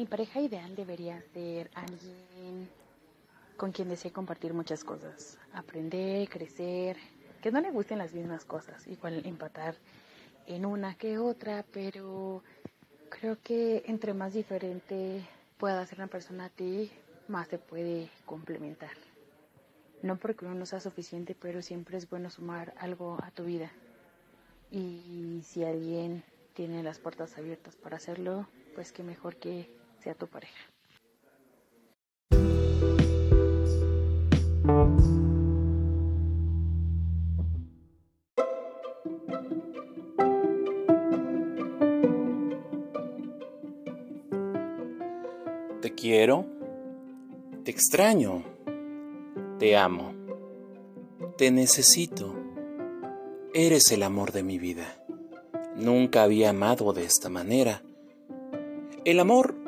Mi 0.00 0.06
pareja 0.06 0.40
ideal 0.40 0.74
debería 0.74 1.20
ser 1.34 1.70
alguien 1.74 2.70
con 3.58 3.70
quien 3.70 3.90
desee 3.90 4.10
compartir 4.10 4.54
muchas 4.54 4.82
cosas, 4.82 5.36
aprender, 5.52 6.26
crecer, 6.30 6.96
que 7.42 7.52
no 7.52 7.60
le 7.60 7.70
gusten 7.70 7.98
las 7.98 8.14
mismas 8.14 8.46
cosas, 8.46 8.86
igual 8.86 9.20
empatar 9.26 9.74
en 10.46 10.64
una 10.64 10.94
que 10.94 11.18
otra, 11.18 11.66
pero 11.70 12.42
creo 13.10 13.36
que 13.42 13.82
entre 13.88 14.14
más 14.14 14.32
diferente 14.32 15.22
pueda 15.58 15.84
ser 15.84 15.98
una 15.98 16.06
persona 16.06 16.46
a 16.46 16.48
ti, 16.48 16.90
más 17.28 17.48
se 17.48 17.58
puede 17.58 18.08
complementar. 18.24 18.96
No 20.00 20.16
porque 20.16 20.46
uno 20.46 20.54
no 20.54 20.64
sea 20.64 20.80
suficiente, 20.80 21.36
pero 21.38 21.60
siempre 21.60 21.98
es 21.98 22.08
bueno 22.08 22.30
sumar 22.30 22.72
algo 22.78 23.18
a 23.22 23.30
tu 23.32 23.44
vida. 23.44 23.70
Y 24.70 25.42
si 25.44 25.62
alguien 25.62 26.24
tiene 26.54 26.82
las 26.82 26.98
puertas 26.98 27.36
abiertas 27.36 27.76
para 27.76 27.98
hacerlo, 27.98 28.48
pues 28.74 28.92
que 28.92 29.02
mejor 29.02 29.36
que 29.36 29.68
sea 30.00 30.14
tu 30.14 30.26
pareja. 30.26 30.54
Te 45.82 45.94
quiero, 45.94 46.46
te 47.64 47.70
extraño, 47.70 48.44
te 49.58 49.76
amo, 49.76 50.12
te 51.36 51.50
necesito, 51.50 52.34
eres 53.54 53.90
el 53.92 54.02
amor 54.02 54.32
de 54.32 54.42
mi 54.42 54.58
vida. 54.58 55.02
Nunca 55.76 56.22
había 56.22 56.50
amado 56.50 56.92
de 56.92 57.04
esta 57.04 57.30
manera. 57.30 57.82
El 59.06 59.20
amor 59.20 59.59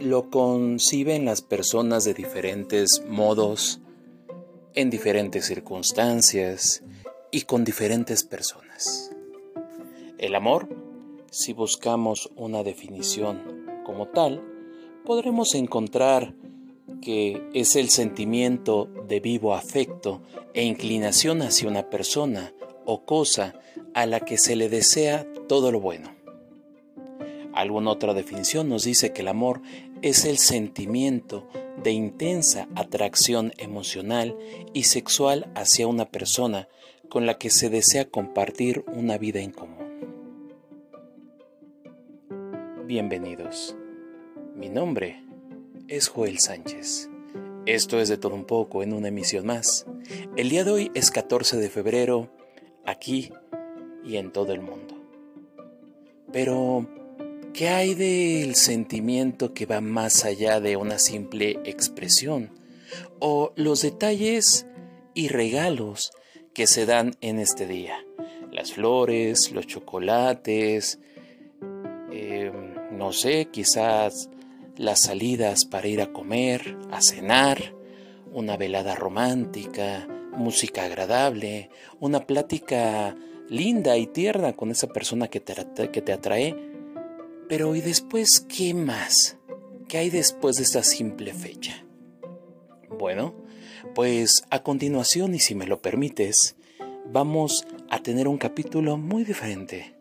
lo 0.00 0.30
conciben 0.30 1.24
las 1.24 1.42
personas 1.42 2.04
de 2.04 2.14
diferentes 2.14 3.02
modos, 3.08 3.80
en 4.74 4.90
diferentes 4.90 5.46
circunstancias 5.46 6.82
y 7.30 7.42
con 7.42 7.64
diferentes 7.64 8.22
personas. 8.24 9.10
El 10.18 10.34
amor, 10.34 10.68
si 11.30 11.52
buscamos 11.54 12.30
una 12.36 12.62
definición 12.62 13.66
como 13.84 14.08
tal, 14.08 14.42
podremos 15.04 15.54
encontrar 15.54 16.34
que 17.00 17.42
es 17.54 17.76
el 17.76 17.88
sentimiento 17.88 18.88
de 19.08 19.20
vivo 19.20 19.54
afecto 19.54 20.22
e 20.52 20.64
inclinación 20.64 21.40
hacia 21.42 21.68
una 21.68 21.88
persona 21.88 22.52
o 22.84 23.04
cosa 23.04 23.54
a 23.94 24.04
la 24.06 24.20
que 24.20 24.36
se 24.36 24.56
le 24.56 24.68
desea 24.68 25.26
todo 25.48 25.72
lo 25.72 25.80
bueno. 25.80 26.16
Alguna 27.56 27.90
otra 27.90 28.12
definición 28.12 28.68
nos 28.68 28.84
dice 28.84 29.14
que 29.14 29.22
el 29.22 29.28
amor 29.28 29.62
es 30.06 30.24
el 30.24 30.38
sentimiento 30.38 31.48
de 31.82 31.90
intensa 31.90 32.68
atracción 32.76 33.52
emocional 33.58 34.36
y 34.72 34.84
sexual 34.84 35.50
hacia 35.56 35.88
una 35.88 36.04
persona 36.04 36.68
con 37.08 37.26
la 37.26 37.38
que 37.38 37.50
se 37.50 37.70
desea 37.70 38.04
compartir 38.08 38.84
una 38.86 39.18
vida 39.18 39.40
en 39.40 39.50
común. 39.50 39.84
Bienvenidos. 42.86 43.76
Mi 44.54 44.68
nombre 44.68 45.24
es 45.88 46.06
Joel 46.06 46.38
Sánchez. 46.38 47.10
Esto 47.66 47.98
es 47.98 48.08
de 48.08 48.16
todo 48.16 48.36
un 48.36 48.44
poco 48.44 48.84
en 48.84 48.92
una 48.92 49.08
emisión 49.08 49.44
más. 49.44 49.86
El 50.36 50.50
día 50.50 50.62
de 50.62 50.70
hoy 50.70 50.90
es 50.94 51.10
14 51.10 51.56
de 51.56 51.68
febrero, 51.68 52.30
aquí 52.84 53.32
y 54.04 54.18
en 54.18 54.30
todo 54.30 54.52
el 54.52 54.60
mundo. 54.60 54.94
Pero, 56.32 56.86
¿qué 57.56 57.70
hay 57.70 57.94
del 57.94 58.54
sentimiento 58.54 59.54
que 59.54 59.64
va 59.64 59.80
más 59.80 60.26
allá 60.26 60.60
de 60.60 60.76
una 60.76 60.98
simple 60.98 61.58
expresión? 61.64 62.50
O 63.18 63.54
los 63.56 63.80
detalles 63.80 64.66
y 65.14 65.28
regalos 65.28 66.12
que 66.52 66.66
se 66.66 66.84
dan 66.84 67.16
en 67.22 67.38
este 67.38 67.66
día. 67.66 68.04
Las 68.52 68.74
flores, 68.74 69.52
los 69.52 69.66
chocolates, 69.66 70.98
em, 72.12 72.74
no 72.92 73.14
sé, 73.14 73.46
quizás 73.46 74.28
las 74.76 75.00
salidas 75.00 75.64
para 75.64 75.88
ir 75.88 76.02
a 76.02 76.12
comer, 76.12 76.76
a 76.90 77.00
cenar, 77.00 77.74
una 78.32 78.58
velada 78.58 78.94
romántica, 78.94 80.06
música 80.34 80.84
agradable, 80.84 81.70
una 82.00 82.26
plática 82.26 83.16
linda 83.48 83.96
y 83.96 84.06
tierna 84.08 84.52
con 84.52 84.70
esa 84.70 84.88
persona 84.88 85.28
que 85.28 85.40
te, 85.40 85.54
que 85.90 86.02
te 86.02 86.12
atrae. 86.12 86.75
Pero 87.48 87.76
¿y 87.76 87.80
después 87.80 88.40
qué 88.40 88.74
más? 88.74 89.38
¿Qué 89.86 89.98
hay 89.98 90.10
después 90.10 90.56
de 90.56 90.64
esta 90.64 90.82
simple 90.82 91.32
fecha? 91.32 91.84
Bueno, 92.90 93.34
pues 93.94 94.42
a 94.50 94.64
continuación, 94.64 95.32
y 95.32 95.38
si 95.38 95.54
me 95.54 95.68
lo 95.68 95.80
permites, 95.80 96.56
vamos 97.12 97.64
a 97.88 98.00
tener 98.00 98.26
un 98.26 98.38
capítulo 98.38 98.96
muy 98.96 99.22
diferente. 99.22 99.94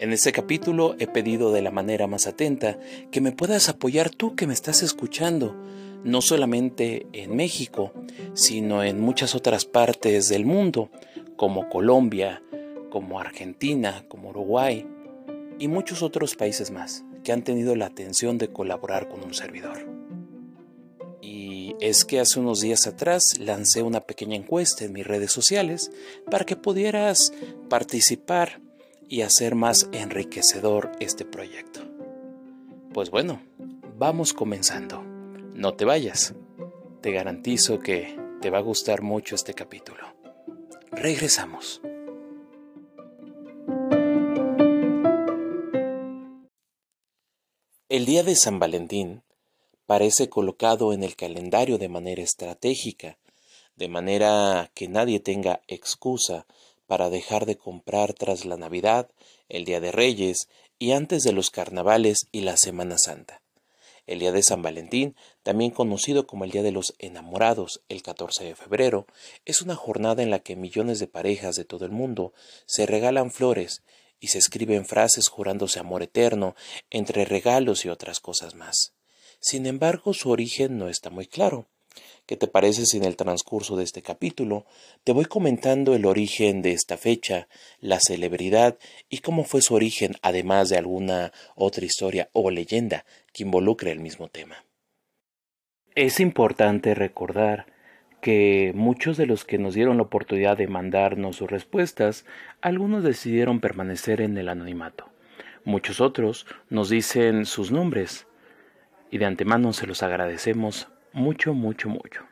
En 0.00 0.12
este 0.12 0.32
capítulo 0.32 0.94
he 0.98 1.06
pedido 1.06 1.50
de 1.50 1.62
la 1.62 1.70
manera 1.70 2.06
más 2.06 2.26
atenta 2.26 2.78
que 3.10 3.22
me 3.22 3.32
puedas 3.32 3.70
apoyar 3.70 4.10
tú 4.10 4.36
que 4.36 4.46
me 4.46 4.52
estás 4.52 4.82
escuchando, 4.82 5.56
no 6.04 6.20
solamente 6.20 7.06
en 7.14 7.34
México, 7.34 7.94
sino 8.34 8.84
en 8.84 9.00
muchas 9.00 9.34
otras 9.34 9.64
partes 9.64 10.28
del 10.28 10.44
mundo, 10.44 10.90
como 11.36 11.70
Colombia, 11.70 12.42
como 12.90 13.18
Argentina, 13.18 14.04
como 14.08 14.28
Uruguay 14.28 14.86
y 15.62 15.68
muchos 15.68 16.02
otros 16.02 16.34
países 16.34 16.72
más 16.72 17.04
que 17.22 17.30
han 17.30 17.44
tenido 17.44 17.76
la 17.76 17.86
atención 17.86 18.36
de 18.36 18.48
colaborar 18.48 19.08
con 19.08 19.22
un 19.22 19.32
servidor. 19.32 19.86
Y 21.20 21.76
es 21.78 22.04
que 22.04 22.18
hace 22.18 22.40
unos 22.40 22.60
días 22.60 22.88
atrás 22.88 23.38
lancé 23.38 23.84
una 23.84 24.00
pequeña 24.00 24.34
encuesta 24.34 24.84
en 24.84 24.92
mis 24.92 25.06
redes 25.06 25.30
sociales 25.30 25.92
para 26.28 26.44
que 26.44 26.56
pudieras 26.56 27.32
participar 27.68 28.60
y 29.08 29.20
hacer 29.20 29.54
más 29.54 29.88
enriquecedor 29.92 30.90
este 30.98 31.24
proyecto. 31.24 31.82
Pues 32.92 33.10
bueno, 33.10 33.40
vamos 33.96 34.32
comenzando. 34.32 35.04
No 35.54 35.74
te 35.74 35.84
vayas. 35.84 36.34
Te 37.02 37.12
garantizo 37.12 37.78
que 37.78 38.18
te 38.40 38.50
va 38.50 38.58
a 38.58 38.62
gustar 38.62 39.02
mucho 39.02 39.36
este 39.36 39.54
capítulo. 39.54 40.02
Regresamos. 40.90 41.80
El 48.02 48.06
día 48.06 48.24
de 48.24 48.34
San 48.34 48.58
Valentín 48.58 49.22
parece 49.86 50.28
colocado 50.28 50.92
en 50.92 51.04
el 51.04 51.14
calendario 51.14 51.78
de 51.78 51.88
manera 51.88 52.20
estratégica, 52.20 53.16
de 53.76 53.86
manera 53.86 54.72
que 54.74 54.88
nadie 54.88 55.20
tenga 55.20 55.62
excusa 55.68 56.44
para 56.88 57.10
dejar 57.10 57.46
de 57.46 57.56
comprar 57.56 58.12
tras 58.12 58.44
la 58.44 58.56
Navidad, 58.56 59.08
el 59.48 59.64
Día 59.64 59.78
de 59.78 59.92
Reyes 59.92 60.48
y 60.80 60.90
antes 60.90 61.22
de 61.22 61.30
los 61.30 61.50
carnavales 61.50 62.26
y 62.32 62.40
la 62.40 62.56
Semana 62.56 62.96
Santa. 62.98 63.40
El 64.08 64.18
día 64.18 64.32
de 64.32 64.42
San 64.42 64.62
Valentín, 64.62 65.14
también 65.44 65.70
conocido 65.70 66.26
como 66.26 66.42
el 66.42 66.50
Día 66.50 66.64
de 66.64 66.72
los 66.72 66.94
Enamorados, 66.98 67.84
el 67.88 68.02
14 68.02 68.42
de 68.42 68.56
febrero, 68.56 69.06
es 69.44 69.62
una 69.62 69.76
jornada 69.76 70.24
en 70.24 70.30
la 70.30 70.40
que 70.40 70.56
millones 70.56 70.98
de 70.98 71.06
parejas 71.06 71.54
de 71.54 71.64
todo 71.64 71.84
el 71.84 71.92
mundo 71.92 72.32
se 72.66 72.84
regalan 72.84 73.30
flores 73.30 73.84
y 74.22 74.28
se 74.28 74.38
escriben 74.38 74.86
frases 74.86 75.28
jurándose 75.28 75.80
amor 75.80 76.04
eterno, 76.04 76.54
entre 76.90 77.24
regalos 77.24 77.84
y 77.84 77.88
otras 77.88 78.20
cosas 78.20 78.54
más. 78.54 78.94
Sin 79.40 79.66
embargo, 79.66 80.14
su 80.14 80.30
origen 80.30 80.78
no 80.78 80.88
está 80.88 81.10
muy 81.10 81.26
claro. 81.26 81.66
¿Qué 82.24 82.36
te 82.36 82.46
parece 82.46 82.86
si 82.86 82.98
en 82.98 83.04
el 83.04 83.16
transcurso 83.16 83.76
de 83.76 83.82
este 83.82 84.00
capítulo 84.00 84.64
te 85.02 85.10
voy 85.10 85.24
comentando 85.24 85.96
el 85.96 86.06
origen 86.06 86.62
de 86.62 86.70
esta 86.70 86.96
fecha, 86.96 87.48
la 87.80 87.98
celebridad 87.98 88.78
y 89.10 89.18
cómo 89.18 89.42
fue 89.42 89.60
su 89.60 89.74
origen, 89.74 90.14
además 90.22 90.68
de 90.68 90.78
alguna 90.78 91.32
otra 91.56 91.84
historia 91.84 92.30
o 92.32 92.48
leyenda 92.50 93.04
que 93.32 93.42
involucre 93.42 93.90
el 93.90 93.98
mismo 93.98 94.28
tema? 94.28 94.64
Es 95.96 96.20
importante 96.20 96.94
recordar 96.94 97.71
que 98.22 98.70
muchos 98.76 99.16
de 99.16 99.26
los 99.26 99.44
que 99.44 99.58
nos 99.58 99.74
dieron 99.74 99.96
la 99.96 100.04
oportunidad 100.04 100.56
de 100.56 100.68
mandarnos 100.68 101.36
sus 101.36 101.50
respuestas, 101.50 102.24
algunos 102.60 103.02
decidieron 103.02 103.60
permanecer 103.60 104.20
en 104.20 104.38
el 104.38 104.48
anonimato. 104.48 105.10
Muchos 105.64 106.00
otros 106.00 106.46
nos 106.70 106.88
dicen 106.88 107.46
sus 107.46 107.72
nombres 107.72 108.26
y 109.10 109.18
de 109.18 109.26
antemano 109.26 109.72
se 109.72 109.88
los 109.88 110.04
agradecemos 110.04 110.86
mucho, 111.12 111.52
mucho, 111.52 111.88
mucho. 111.88 112.22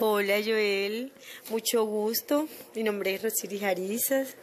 Hola 0.00 0.40
Joel, 0.44 1.12
mucho 1.50 1.84
gusto. 1.84 2.48
Mi 2.74 2.82
nombre 2.82 3.14
es 3.14 3.22
Rosiri 3.22 3.60
Jarizas. 3.60 4.36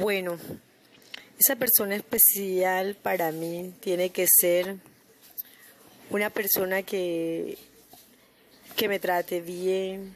Bueno, 0.00 0.38
esa 1.38 1.54
persona 1.54 1.94
especial 1.94 2.96
para 3.00 3.30
mí 3.30 3.74
tiene 3.78 4.10
que 4.10 4.26
ser 4.28 4.74
una 6.10 6.30
persona 6.30 6.82
que 6.82 7.56
que 8.76 8.88
me 8.88 8.98
trate 8.98 9.40
bien, 9.40 10.14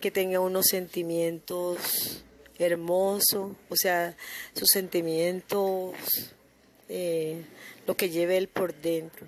que 0.00 0.10
tenga 0.10 0.40
unos 0.40 0.66
sentimientos 0.66 2.24
hermosos, 2.58 3.52
o 3.68 3.76
sea, 3.76 4.16
sus 4.54 4.68
sentimientos 4.72 5.94
eh, 6.88 7.44
lo 7.86 7.96
que 7.96 8.08
lleve 8.08 8.38
él 8.38 8.48
por 8.48 8.74
dentro. 8.74 9.26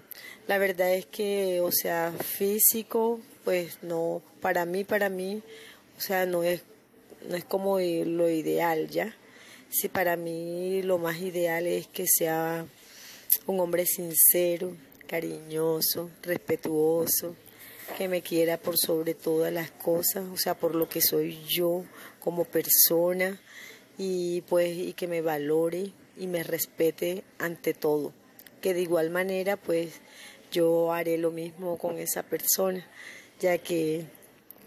La 0.48 0.56
verdad 0.56 0.94
es 0.94 1.04
que, 1.04 1.60
o 1.60 1.70
sea, 1.70 2.12
físico, 2.12 3.20
pues 3.44 3.82
no, 3.82 4.22
para 4.40 4.64
mí, 4.64 4.84
para 4.84 5.10
mí, 5.10 5.42
o 5.98 6.00
sea, 6.00 6.24
no 6.24 6.42
es, 6.42 6.62
no 7.28 7.36
es 7.36 7.44
como 7.44 7.78
lo 7.78 8.30
ideal, 8.30 8.88
¿ya? 8.88 9.14
Sí, 9.68 9.88
para 9.88 10.16
mí 10.16 10.82
lo 10.82 10.98
más 10.98 11.20
ideal 11.20 11.66
es 11.66 11.86
que 11.86 12.06
sea 12.08 12.66
un 13.46 13.60
hombre 13.60 13.84
sincero, 13.84 14.74
cariñoso, 15.06 16.10
respetuoso, 16.22 17.36
que 17.96 18.08
me 18.08 18.22
quiera 18.22 18.56
por 18.56 18.76
sobre 18.78 19.14
todas 19.14 19.52
las 19.52 19.70
cosas, 19.70 20.24
o 20.32 20.36
sea, 20.36 20.54
por 20.54 20.74
lo 20.74 20.88
que 20.88 21.00
soy 21.00 21.38
yo 21.48 21.84
como 22.20 22.44
persona 22.44 23.40
y 23.98 24.40
pues 24.42 24.76
y 24.76 24.92
que 24.94 25.06
me 25.06 25.20
valore 25.20 25.92
y 26.16 26.26
me 26.26 26.42
respete 26.42 27.24
ante 27.38 27.74
todo. 27.74 28.12
Que 28.60 28.74
de 28.74 28.82
igual 28.82 29.10
manera 29.10 29.56
pues 29.56 30.00
yo 30.50 30.92
haré 30.92 31.18
lo 31.18 31.30
mismo 31.30 31.78
con 31.78 31.98
esa 31.98 32.22
persona, 32.22 32.86
ya 33.40 33.58
que, 33.58 34.04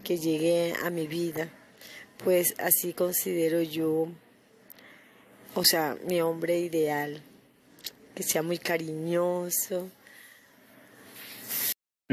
que 0.04 0.18
llegue 0.18 0.74
a 0.84 0.90
mi 0.90 1.08
vida. 1.08 1.50
Pues 2.24 2.56
así 2.58 2.94
considero 2.94 3.62
yo, 3.62 4.08
o 5.56 5.64
sea, 5.64 5.98
mi 6.06 6.22
hombre 6.22 6.60
ideal, 6.60 7.22
que 8.16 8.24
sea 8.24 8.42
muy 8.42 8.58
cariñoso. 8.58 9.90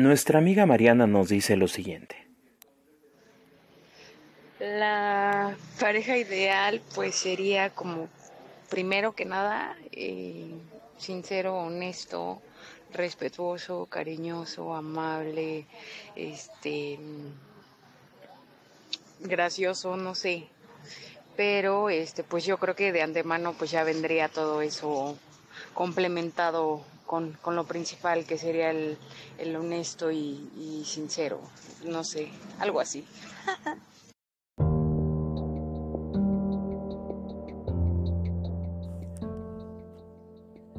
Nuestra 0.01 0.39
amiga 0.39 0.65
Mariana 0.65 1.07
nos 1.07 1.29
dice 1.29 1.57
lo 1.57 1.69
siguiente. 1.69 2.17
La 4.59 5.55
pareja 5.79 6.17
ideal 6.17 6.81
pues 6.95 7.17
sería 7.17 7.69
como 7.69 8.09
primero 8.71 9.13
que 9.13 9.27
nada 9.27 9.77
eh, 9.93 10.55
sincero, 10.97 11.55
honesto, 11.55 12.41
respetuoso, 12.95 13.85
cariñoso, 13.91 14.75
amable, 14.75 15.67
este 16.17 16.99
gracioso, 19.19 19.99
no 19.99 20.15
sé. 20.15 20.47
Pero 21.37 21.91
este 21.91 22.25
pues 22.25 22.47
yo 22.47 22.57
creo 22.57 22.75
que 22.75 22.91
de 22.91 23.03
antemano 23.03 23.53
pues 23.53 23.71
ya 23.71 23.85
vendría 23.85 24.31
todo 24.31 24.63
eso 24.63 25.19
complementado 25.75 26.87
con, 27.11 27.57
lo 27.57 27.65
principal 27.65 28.25
que 28.25 28.39
sería 28.39 28.71
el, 28.71 29.57
honesto 29.57 30.13
y, 30.13 30.49
y 30.57 30.85
sincero, 30.85 31.41
no 31.85 32.05
sé, 32.05 32.31
algo 32.61 32.79
así. 32.81 33.05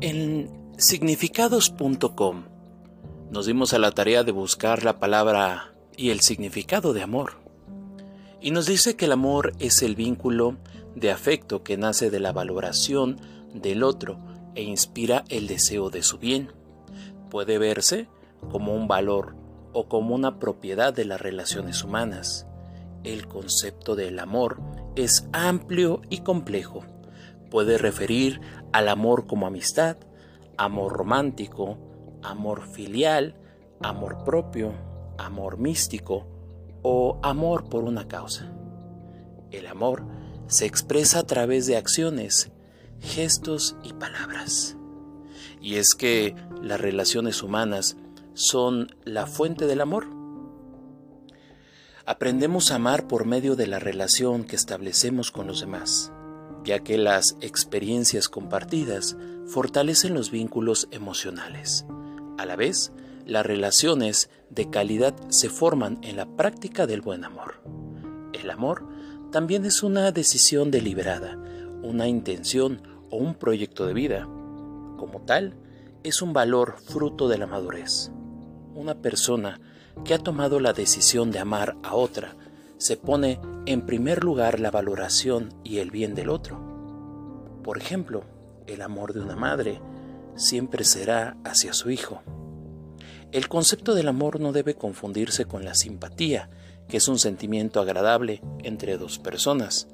En 0.03 0.73
significados.com 0.79 2.45
nos 3.29 3.45
dimos 3.45 3.73
a 3.73 3.77
la 3.77 3.91
tarea 3.91 4.23
de 4.23 4.31
buscar 4.31 4.83
la 4.83 4.97
palabra 4.97 5.75
y 5.95 6.09
el 6.09 6.21
significado 6.21 6.93
de 6.93 7.03
amor. 7.03 7.33
Y 8.41 8.49
nos 8.49 8.65
dice 8.65 8.95
que 8.95 9.05
el 9.05 9.11
amor 9.11 9.53
es 9.59 9.83
el 9.83 9.95
vínculo 9.95 10.57
de 10.95 11.11
afecto 11.11 11.61
que 11.61 11.77
nace 11.77 12.09
de 12.09 12.19
la 12.19 12.31
valoración 12.31 13.21
del 13.53 13.83
otro 13.83 14.30
e 14.55 14.63
inspira 14.63 15.23
el 15.29 15.47
deseo 15.47 15.89
de 15.89 16.03
su 16.03 16.17
bien. 16.17 16.51
Puede 17.29 17.57
verse 17.57 18.07
como 18.51 18.73
un 18.73 18.87
valor 18.87 19.35
o 19.73 19.87
como 19.87 20.15
una 20.15 20.39
propiedad 20.39 20.93
de 20.93 21.05
las 21.05 21.21
relaciones 21.21 21.83
humanas. 21.83 22.47
El 23.03 23.27
concepto 23.27 23.95
del 23.95 24.19
amor 24.19 24.61
es 24.95 25.27
amplio 25.33 26.01
y 26.09 26.19
complejo. 26.19 26.83
Puede 27.49 27.77
referir 27.77 28.41
al 28.73 28.87
amor 28.89 29.27
como 29.27 29.47
amistad, 29.47 29.97
amor 30.57 30.93
romántico, 30.93 31.77
amor 32.21 32.67
filial, 32.67 33.35
amor 33.81 34.23
propio, 34.23 34.73
amor 35.17 35.57
místico 35.57 36.27
o 36.81 37.19
amor 37.23 37.69
por 37.69 37.83
una 37.83 38.07
causa. 38.07 38.51
El 39.51 39.67
amor 39.67 40.03
se 40.47 40.65
expresa 40.65 41.19
a 41.19 41.23
través 41.23 41.65
de 41.65 41.77
acciones, 41.77 42.51
gestos 43.01 43.75
y 43.83 43.93
palabras. 43.93 44.77
Y 45.59 45.75
es 45.75 45.95
que 45.95 46.35
las 46.61 46.79
relaciones 46.79 47.43
humanas 47.43 47.97
son 48.33 48.95
la 49.03 49.27
fuente 49.27 49.67
del 49.67 49.81
amor. 49.81 50.07
Aprendemos 52.05 52.71
a 52.71 52.75
amar 52.75 53.07
por 53.07 53.25
medio 53.25 53.55
de 53.55 53.67
la 53.67 53.79
relación 53.79 54.43
que 54.43 54.55
establecemos 54.55 55.31
con 55.31 55.47
los 55.47 55.61
demás 55.61 56.11
ya 56.63 56.79
que 56.79 56.97
las 56.97 57.37
experiencias 57.41 58.29
compartidas 58.29 59.17
fortalecen 59.47 60.13
los 60.13 60.31
vínculos 60.31 60.87
emocionales. 60.91 61.85
A 62.37 62.45
la 62.45 62.55
vez, 62.55 62.91
las 63.25 63.45
relaciones 63.45 64.29
de 64.49 64.69
calidad 64.69 65.15
se 65.29 65.49
forman 65.49 65.99
en 66.03 66.17
la 66.17 66.25
práctica 66.25 66.87
del 66.87 67.01
buen 67.01 67.23
amor. 67.23 67.61
El 68.33 68.49
amor 68.49 68.87
también 69.31 69.65
es 69.65 69.83
una 69.83 70.11
decisión 70.11 70.71
deliberada, 70.71 71.37
una 71.81 72.07
intención 72.07 72.81
o 73.11 73.17
un 73.17 73.35
proyecto 73.35 73.85
de 73.85 73.93
vida. 73.93 74.23
Como 74.97 75.21
tal, 75.25 75.53
es 76.03 76.21
un 76.21 76.33
valor 76.33 76.75
fruto 76.79 77.27
de 77.27 77.37
la 77.37 77.45
madurez. 77.45 78.11
Una 78.73 78.95
persona 78.95 79.59
que 80.03 80.13
ha 80.13 80.19
tomado 80.19 80.59
la 80.59 80.73
decisión 80.73 81.31
de 81.31 81.39
amar 81.39 81.75
a 81.83 81.95
otra 81.95 82.35
se 82.77 82.97
pone 82.97 83.39
en 83.67 83.85
primer 83.85 84.23
lugar 84.23 84.59
la 84.59 84.71
valoración 84.71 85.53
y 85.63 85.77
el 85.77 85.91
bien 85.91 86.15
del 86.15 86.29
otro. 86.29 86.59
Por 87.63 87.77
ejemplo, 87.77 88.23
el 88.65 88.81
amor 88.81 89.13
de 89.13 89.19
una 89.19 89.35
madre 89.35 89.79
siempre 90.35 90.83
será 90.83 91.37
hacia 91.43 91.73
su 91.73 91.91
hijo. 91.91 92.21
El 93.31 93.47
concepto 93.47 93.93
del 93.93 94.07
amor 94.07 94.39
no 94.39 94.51
debe 94.51 94.73
confundirse 94.73 95.45
con 95.45 95.63
la 95.63 95.75
simpatía, 95.75 96.49
que 96.87 96.97
es 96.97 97.07
un 97.07 97.19
sentimiento 97.19 97.79
agradable 97.79 98.41
entre 98.63 98.97
dos 98.97 99.19
personas. 99.19 99.87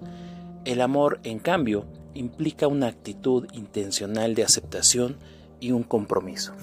El 0.65 0.81
amor, 0.81 1.19
en 1.23 1.39
cambio, 1.39 1.85
implica 2.17 2.67
una 2.67 2.87
actitud 2.87 3.47
intencional 3.53 4.35
de 4.35 4.43
aceptación 4.43 5.17
y 5.59 5.71
un 5.71 5.83
compromiso. 5.83 6.53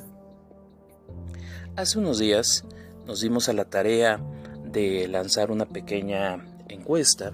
Hace 1.76 1.98
unos 1.98 2.18
días 2.18 2.64
nos 3.06 3.20
dimos 3.20 3.48
a 3.48 3.52
la 3.52 3.64
tarea 3.64 4.20
de 4.64 5.08
lanzar 5.08 5.50
una 5.50 5.66
pequeña 5.66 6.44
encuesta 6.68 7.32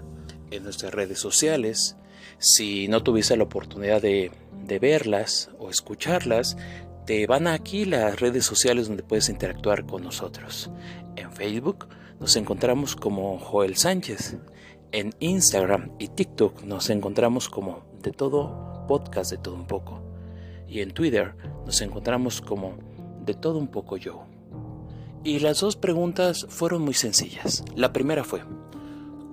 en 0.51 0.65
nuestras 0.65 0.93
redes 0.93 1.19
sociales. 1.19 1.97
Si 2.39 2.89
no 2.89 3.03
tuviste 3.03 3.37
la 3.37 3.45
oportunidad 3.45 4.03
de, 4.03 4.31
verlas 4.81 5.51
o 5.59 5.69
escucharlas, 5.69 6.57
te 7.05 7.27
van 7.27 7.49
aquí 7.49 7.85
las 7.85 8.21
redes 8.21 8.45
sociales 8.45 8.87
donde 8.87 9.03
puedes 9.03 9.29
interactuar 9.29 9.85
con 9.85 10.05
nosotros. 10.05 10.71
En 11.17 11.33
Facebook 11.33 11.89
nos 12.21 12.37
encontramos 12.37 12.95
como 12.95 13.39
Joel 13.39 13.77
Sánchez. 13.77 14.37
En 14.93 15.15
Instagram 15.21 15.93
y 15.99 16.09
TikTok 16.09 16.63
nos 16.63 16.89
encontramos 16.91 17.49
como 17.49 17.90
de 18.03 18.13
todo 18.13 18.85
podcast 18.87 19.31
de 19.31 19.39
todo 19.39 19.55
un 19.55 19.67
poco. 19.67 20.01
Y 20.67 20.81
en 20.81 20.93
Twitter 20.93 21.37
nos 21.65 21.81
encontramos 21.81 22.41
como 22.41 22.75
de 23.25 23.35
todo 23.35 23.59
un 23.59 23.69
poco 23.69 23.97
yo. 23.97 24.25
Y 25.23 25.39
las 25.39 25.61
dos 25.61 25.77
preguntas 25.77 26.47
fueron 26.49 26.83
muy 26.83 26.95
sencillas. 26.95 27.65
La 27.77 27.93
primera 27.93 28.25
fue, 28.25 28.43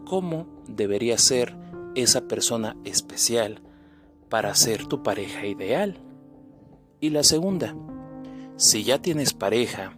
¿cómo 0.06 0.48
debería 0.68 1.18
ser 1.18 1.56
esa 1.96 2.28
persona 2.28 2.76
especial 2.84 3.62
para 4.30 4.54
ser 4.54 4.86
tu 4.86 5.02
pareja 5.02 5.48
ideal? 5.48 6.02
Y 7.00 7.10
la 7.10 7.24
segunda, 7.24 7.76
si 8.58 8.84
ya 8.84 9.02
tienes 9.02 9.34
pareja, 9.34 9.98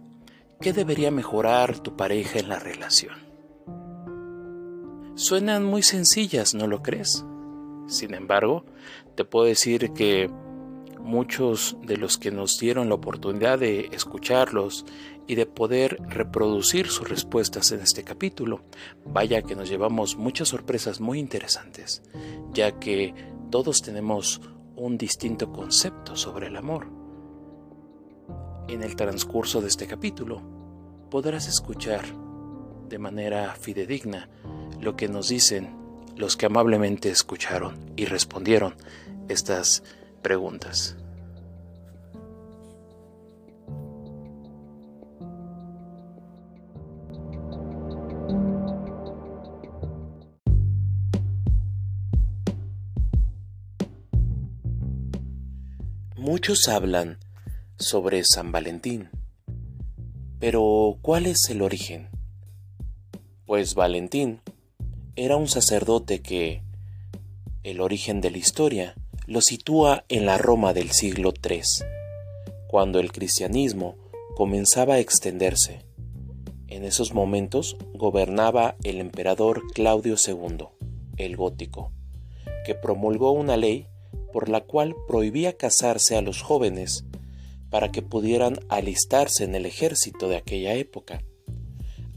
¿qué 0.60 0.72
debería 0.72 1.10
mejorar 1.10 1.80
tu 1.80 1.96
pareja 1.96 2.38
en 2.38 2.48
la 2.48 2.58
relación? 2.58 3.14
Suenan 5.16 5.64
muy 5.64 5.82
sencillas, 5.82 6.54
¿no 6.54 6.66
lo 6.66 6.82
crees? 6.82 7.26
Sin 7.90 8.14
embargo, 8.14 8.64
te 9.16 9.24
puedo 9.24 9.46
decir 9.46 9.92
que 9.92 10.30
muchos 11.00 11.76
de 11.82 11.96
los 11.96 12.18
que 12.18 12.30
nos 12.30 12.58
dieron 12.58 12.88
la 12.88 12.94
oportunidad 12.94 13.58
de 13.58 13.88
escucharlos 13.92 14.84
y 15.26 15.34
de 15.34 15.46
poder 15.46 15.98
reproducir 16.08 16.88
sus 16.88 17.08
respuestas 17.08 17.72
en 17.72 17.80
este 17.80 18.04
capítulo. 18.04 18.62
Vaya 19.04 19.42
que 19.42 19.56
nos 19.56 19.68
llevamos 19.68 20.16
muchas 20.16 20.48
sorpresas 20.48 21.00
muy 21.00 21.18
interesantes, 21.18 22.02
ya 22.52 22.78
que 22.78 23.14
todos 23.50 23.82
tenemos 23.82 24.40
un 24.76 24.96
distinto 24.96 25.52
concepto 25.52 26.14
sobre 26.14 26.46
el 26.46 26.56
amor. 26.56 26.86
En 28.68 28.84
el 28.84 28.94
transcurso 28.94 29.60
de 29.60 29.68
este 29.68 29.88
capítulo 29.88 30.40
podrás 31.10 31.48
escuchar 31.48 32.04
de 32.88 32.98
manera 32.98 33.54
fidedigna 33.54 34.28
lo 34.80 34.94
que 34.94 35.08
nos 35.08 35.28
dicen 35.28 35.79
los 36.20 36.36
que 36.36 36.44
amablemente 36.44 37.08
escucharon 37.08 37.74
y 37.96 38.04
respondieron 38.04 38.74
estas 39.30 39.82
preguntas. 40.20 40.96
Muchos 56.16 56.68
hablan 56.68 57.18
sobre 57.78 58.22
San 58.24 58.52
Valentín. 58.52 59.08
Pero, 60.38 60.98
¿cuál 61.00 61.24
es 61.24 61.48
el 61.48 61.62
origen? 61.62 62.10
Pues 63.46 63.74
Valentín 63.74 64.40
era 65.22 65.36
un 65.36 65.48
sacerdote 65.48 66.22
que 66.22 66.62
el 67.62 67.82
origen 67.82 68.22
de 68.22 68.30
la 68.30 68.38
historia 68.38 68.94
lo 69.26 69.42
sitúa 69.42 70.06
en 70.08 70.24
la 70.24 70.38
Roma 70.38 70.72
del 70.72 70.92
siglo 70.92 71.34
III, 71.46 71.60
cuando 72.68 73.00
el 73.00 73.12
cristianismo 73.12 73.98
comenzaba 74.34 74.94
a 74.94 74.98
extenderse. 74.98 75.84
En 76.68 76.86
esos 76.86 77.12
momentos 77.12 77.76
gobernaba 77.92 78.76
el 78.82 78.98
emperador 78.98 79.60
Claudio 79.74 80.16
II, 80.26 80.68
el 81.18 81.36
gótico, 81.36 81.92
que 82.64 82.74
promulgó 82.74 83.32
una 83.32 83.58
ley 83.58 83.88
por 84.32 84.48
la 84.48 84.62
cual 84.62 84.96
prohibía 85.06 85.54
casarse 85.54 86.16
a 86.16 86.22
los 86.22 86.40
jóvenes 86.40 87.04
para 87.68 87.92
que 87.92 88.00
pudieran 88.00 88.58
alistarse 88.70 89.44
en 89.44 89.54
el 89.54 89.66
ejército 89.66 90.30
de 90.30 90.36
aquella 90.36 90.72
época. 90.72 91.22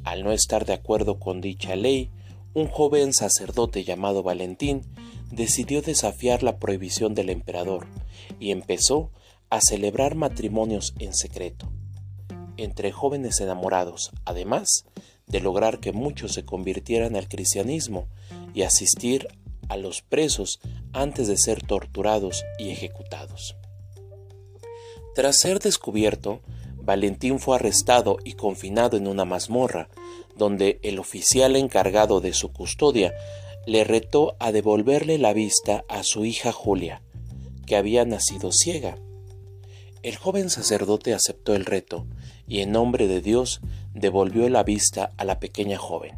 Al 0.05 0.24
no 0.24 0.31
estar 0.31 0.65
de 0.65 0.72
acuerdo 0.72 1.19
con 1.19 1.41
dicha 1.41 1.75
ley, 1.75 2.10
un 2.53 2.67
joven 2.67 3.13
sacerdote 3.13 3.83
llamado 3.83 4.24
Valentín 4.24 4.81
decidió 5.31 5.81
desafiar 5.81 6.43
la 6.43 6.57
prohibición 6.60 7.15
del 7.15 7.29
emperador 7.29 7.88
y 8.39 8.51
empezó 8.51 9.12
a 9.50 9.62
celebrar 9.62 10.15
matrimonios 10.15 10.93
en 11.00 11.13
secreto 11.13 11.72
entre 12.57 12.91
jóvenes 12.91 13.41
enamorados, 13.41 14.12
además 14.25 14.86
de 15.27 15.39
lograr 15.39 15.79
que 15.79 15.91
muchos 15.91 16.33
se 16.33 16.45
convirtieran 16.45 17.15
al 17.15 17.27
cristianismo 17.27 18.07
y 18.53 18.63
asistir 18.63 19.27
a 19.69 19.77
los 19.77 20.01
presos 20.01 20.60
antes 20.91 21.27
de 21.27 21.38
ser 21.38 21.65
torturados 21.65 22.43
y 22.60 22.69
ejecutados. 22.69 23.55
Tras 25.15 25.38
ser 25.38 25.60
descubierto, 25.60 26.41
Valentín 26.75 27.39
fue 27.39 27.55
arrestado 27.55 28.17
y 28.24 28.33
confinado 28.33 28.98
en 28.98 29.07
una 29.07 29.25
mazmorra, 29.25 29.89
donde 30.35 30.79
el 30.83 30.99
oficial 30.99 31.55
encargado 31.55 32.21
de 32.21 32.33
su 32.33 32.51
custodia 32.51 33.13
le 33.65 33.83
retó 33.83 34.35
a 34.39 34.51
devolverle 34.51 35.17
la 35.17 35.33
vista 35.33 35.85
a 35.87 36.03
su 36.03 36.25
hija 36.25 36.51
Julia, 36.51 37.01
que 37.65 37.75
había 37.75 38.05
nacido 38.05 38.51
ciega. 38.51 38.97
El 40.01 40.17
joven 40.17 40.49
sacerdote 40.49 41.13
aceptó 41.13 41.55
el 41.55 41.65
reto 41.65 42.05
y 42.47 42.59
en 42.59 42.71
nombre 42.71 43.07
de 43.07 43.21
Dios 43.21 43.61
devolvió 43.93 44.49
la 44.49 44.63
vista 44.63 45.11
a 45.17 45.23
la 45.23 45.39
pequeña 45.39 45.77
joven, 45.77 46.17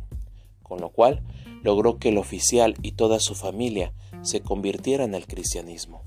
con 0.63 0.81
lo 0.81 0.89
cual 0.89 1.21
logró 1.61 1.99
que 1.99 2.09
el 2.09 2.17
oficial 2.17 2.75
y 2.81 2.93
toda 2.93 3.19
su 3.19 3.35
familia 3.35 3.93
se 4.23 4.41
convirtieran 4.41 5.13
al 5.13 5.27
cristianismo. 5.27 6.03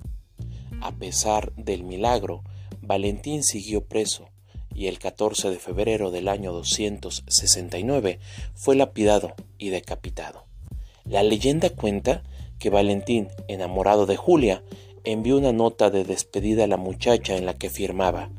A 0.81 0.93
pesar 0.93 1.53
del 1.55 1.85
milagro, 1.85 2.43
Valentín 2.81 3.45
siguió 3.45 3.85
preso 3.85 4.29
y 4.79 4.87
el 4.87 5.01
14 5.01 5.51
de 5.51 5.59
febrero 5.59 6.13
del 6.13 6.29
año 6.29 6.53
269 6.53 8.21
fue 8.55 8.77
lapidado 8.77 9.35
y 9.59 9.71
decapitado. 9.71 10.45
La 11.05 11.25
leyenda 11.25 11.71
cuenta 11.71 12.23
que 12.61 12.71
Valentín, 12.71 13.27
enamorado 13.49 14.07
de 14.07 14.17
Julia, 14.17 14.63
envió 15.03 15.37
una 15.37 15.53
nota 15.53 15.91
de 15.91 16.05
despedida 16.05 16.63
a 16.63 16.69
la 16.69 16.77
muchacha 16.77 17.37
en 17.37 17.45
la 17.45 17.55
que 17.55 17.71
firmaba 17.71 18.31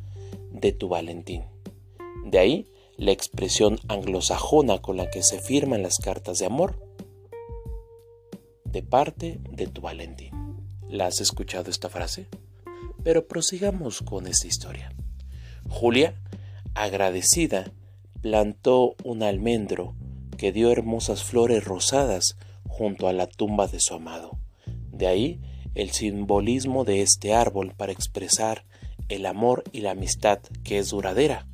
de 0.54 0.72
tu 0.72 0.88
Valentín. 0.88 1.44
De 2.24 2.40
ahí 2.40 2.68
la 2.96 3.12
expresión 3.12 3.78
anglosajona 3.90 4.82
con 4.82 4.96
la 4.96 5.10
que 5.10 5.24
se 5.24 5.40
firman 5.40 5.84
las 5.84 5.98
cartas 5.98 6.40
de 6.40 6.46
amor. 6.46 6.80
De 8.64 8.82
parte 8.82 9.42
de 9.52 9.68
tu 9.68 9.82
Valentín. 9.82 10.32
¿La 10.88 11.08
has 11.08 11.20
escuchado 11.20 11.70
esta 11.70 11.90
frase? 11.90 12.28
Pero 13.04 13.28
prosigamos 13.28 14.02
con 14.02 14.26
esta 14.26 14.48
historia. 14.48 14.94
Julia, 15.70 16.14
agradecida, 16.74 17.72
plantó 18.22 18.96
un 19.04 19.24
almendro 19.24 19.96
que 20.38 20.52
dio 20.52 20.72
hermosas 20.72 21.24
flores 21.24 21.64
rosadas 21.64 22.38
junto 22.68 23.08
a 23.08 23.14
la 23.14 23.28
tumba 23.28 23.68
de 23.68 23.80
su 23.80 23.94
amado. 23.94 24.40
De 24.92 25.08
ahí 25.08 25.40
el 25.76 25.92
simbolismo 25.92 26.84
de 26.84 27.02
este 27.02 27.34
árbol 27.34 27.74
para 27.76 27.92
expresar 27.92 28.66
el 29.08 29.26
amor 29.26 29.64
y 29.72 29.82
la 29.82 29.92
amistad 29.92 30.40
que 30.64 30.80
es 30.80 30.90
duradera. 30.90 31.48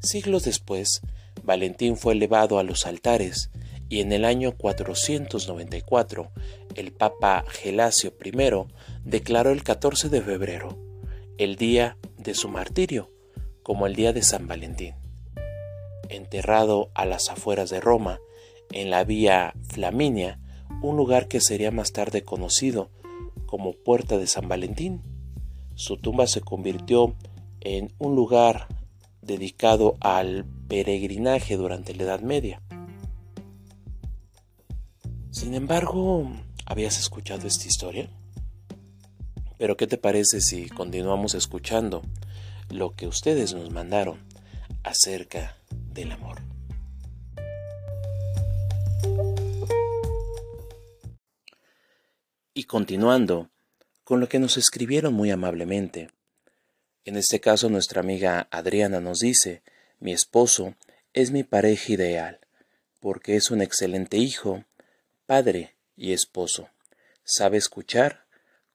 Siglos 0.00 0.44
después, 0.44 1.02
Valentín 1.42 1.96
fue 1.96 2.12
elevado 2.14 2.58
a 2.58 2.62
los 2.62 2.86
altares 2.86 3.50
y 3.88 4.00
en 4.00 4.12
el 4.12 4.24
año 4.24 4.56
494 4.56 6.30
el 6.76 6.92
Papa 6.92 7.44
Gelasio 7.48 8.14
I 8.24 8.32
declaró 9.04 9.50
el 9.50 9.62
14 9.62 10.08
de 10.08 10.22
febrero, 10.22 10.78
el 11.38 11.56
día 11.56 11.96
de 12.16 12.34
su 12.34 12.48
martirio, 12.48 13.10
como 13.62 13.86
el 13.86 13.94
día 13.94 14.12
de 14.12 14.22
San 14.22 14.46
Valentín. 14.46 14.94
Enterrado 16.08 16.90
a 16.94 17.04
las 17.04 17.28
afueras 17.28 17.70
de 17.70 17.80
Roma, 17.80 18.18
en 18.72 18.90
la 18.90 19.04
vía 19.04 19.54
Flaminia, 19.68 20.38
un 20.82 20.96
lugar 20.96 21.28
que 21.28 21.40
sería 21.40 21.70
más 21.70 21.92
tarde 21.92 22.24
conocido 22.24 22.90
como 23.46 23.72
Puerta 23.72 24.18
de 24.18 24.26
San 24.26 24.48
Valentín. 24.48 25.02
Su 25.74 25.96
tumba 25.96 26.26
se 26.26 26.40
convirtió 26.40 27.14
en 27.60 27.92
un 27.98 28.14
lugar 28.14 28.68
dedicado 29.22 29.96
al 30.00 30.46
peregrinaje 30.68 31.56
durante 31.56 31.94
la 31.94 32.04
Edad 32.04 32.20
Media. 32.20 32.62
Sin 35.30 35.54
embargo, 35.54 36.30
¿habías 36.66 36.98
escuchado 36.98 37.46
esta 37.46 37.66
historia? 37.66 38.10
Pero 39.58 39.76
¿qué 39.76 39.86
te 39.86 39.98
parece 39.98 40.40
si 40.40 40.68
continuamos 40.68 41.34
escuchando 41.34 42.02
lo 42.70 42.94
que 42.94 43.06
ustedes 43.06 43.52
nos 43.54 43.70
mandaron 43.70 44.24
acerca 44.82 45.56
del 45.70 46.12
amor? 46.12 46.42
Y 52.54 52.64
continuando 52.64 53.50
con 54.04 54.20
lo 54.20 54.28
que 54.28 54.38
nos 54.38 54.56
escribieron 54.56 55.14
muy 55.14 55.30
amablemente, 55.30 56.10
en 57.04 57.16
este 57.16 57.40
caso 57.40 57.68
nuestra 57.68 58.00
amiga 58.00 58.48
Adriana 58.50 59.00
nos 59.00 59.18
dice, 59.18 59.62
mi 59.98 60.12
esposo 60.12 60.74
es 61.12 61.30
mi 61.30 61.44
pareja 61.44 61.92
ideal, 61.92 62.40
porque 63.00 63.36
es 63.36 63.50
un 63.50 63.62
excelente 63.62 64.16
hijo, 64.18 64.64
padre 65.26 65.74
y 65.96 66.12
esposo. 66.12 66.68
Sabe 67.24 67.56
escuchar, 67.56 68.26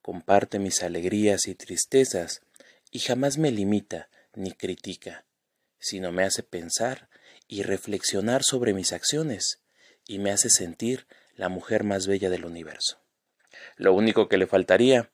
comparte 0.02 0.58
mis 0.58 0.82
alegrías 0.82 1.46
y 1.46 1.54
tristezas, 1.54 2.42
y 2.96 2.98
jamás 2.98 3.36
me 3.36 3.50
limita 3.50 4.08
ni 4.32 4.52
critica, 4.52 5.26
sino 5.78 6.12
me 6.12 6.24
hace 6.24 6.42
pensar 6.42 7.10
y 7.46 7.62
reflexionar 7.62 8.42
sobre 8.42 8.72
mis 8.72 8.94
acciones, 8.94 9.60
y 10.06 10.18
me 10.18 10.30
hace 10.30 10.48
sentir 10.48 11.06
la 11.34 11.50
mujer 11.50 11.84
más 11.84 12.06
bella 12.06 12.30
del 12.30 12.46
universo. 12.46 12.98
Lo 13.76 13.92
único 13.92 14.30
que 14.30 14.38
le 14.38 14.46
faltaría 14.46 15.10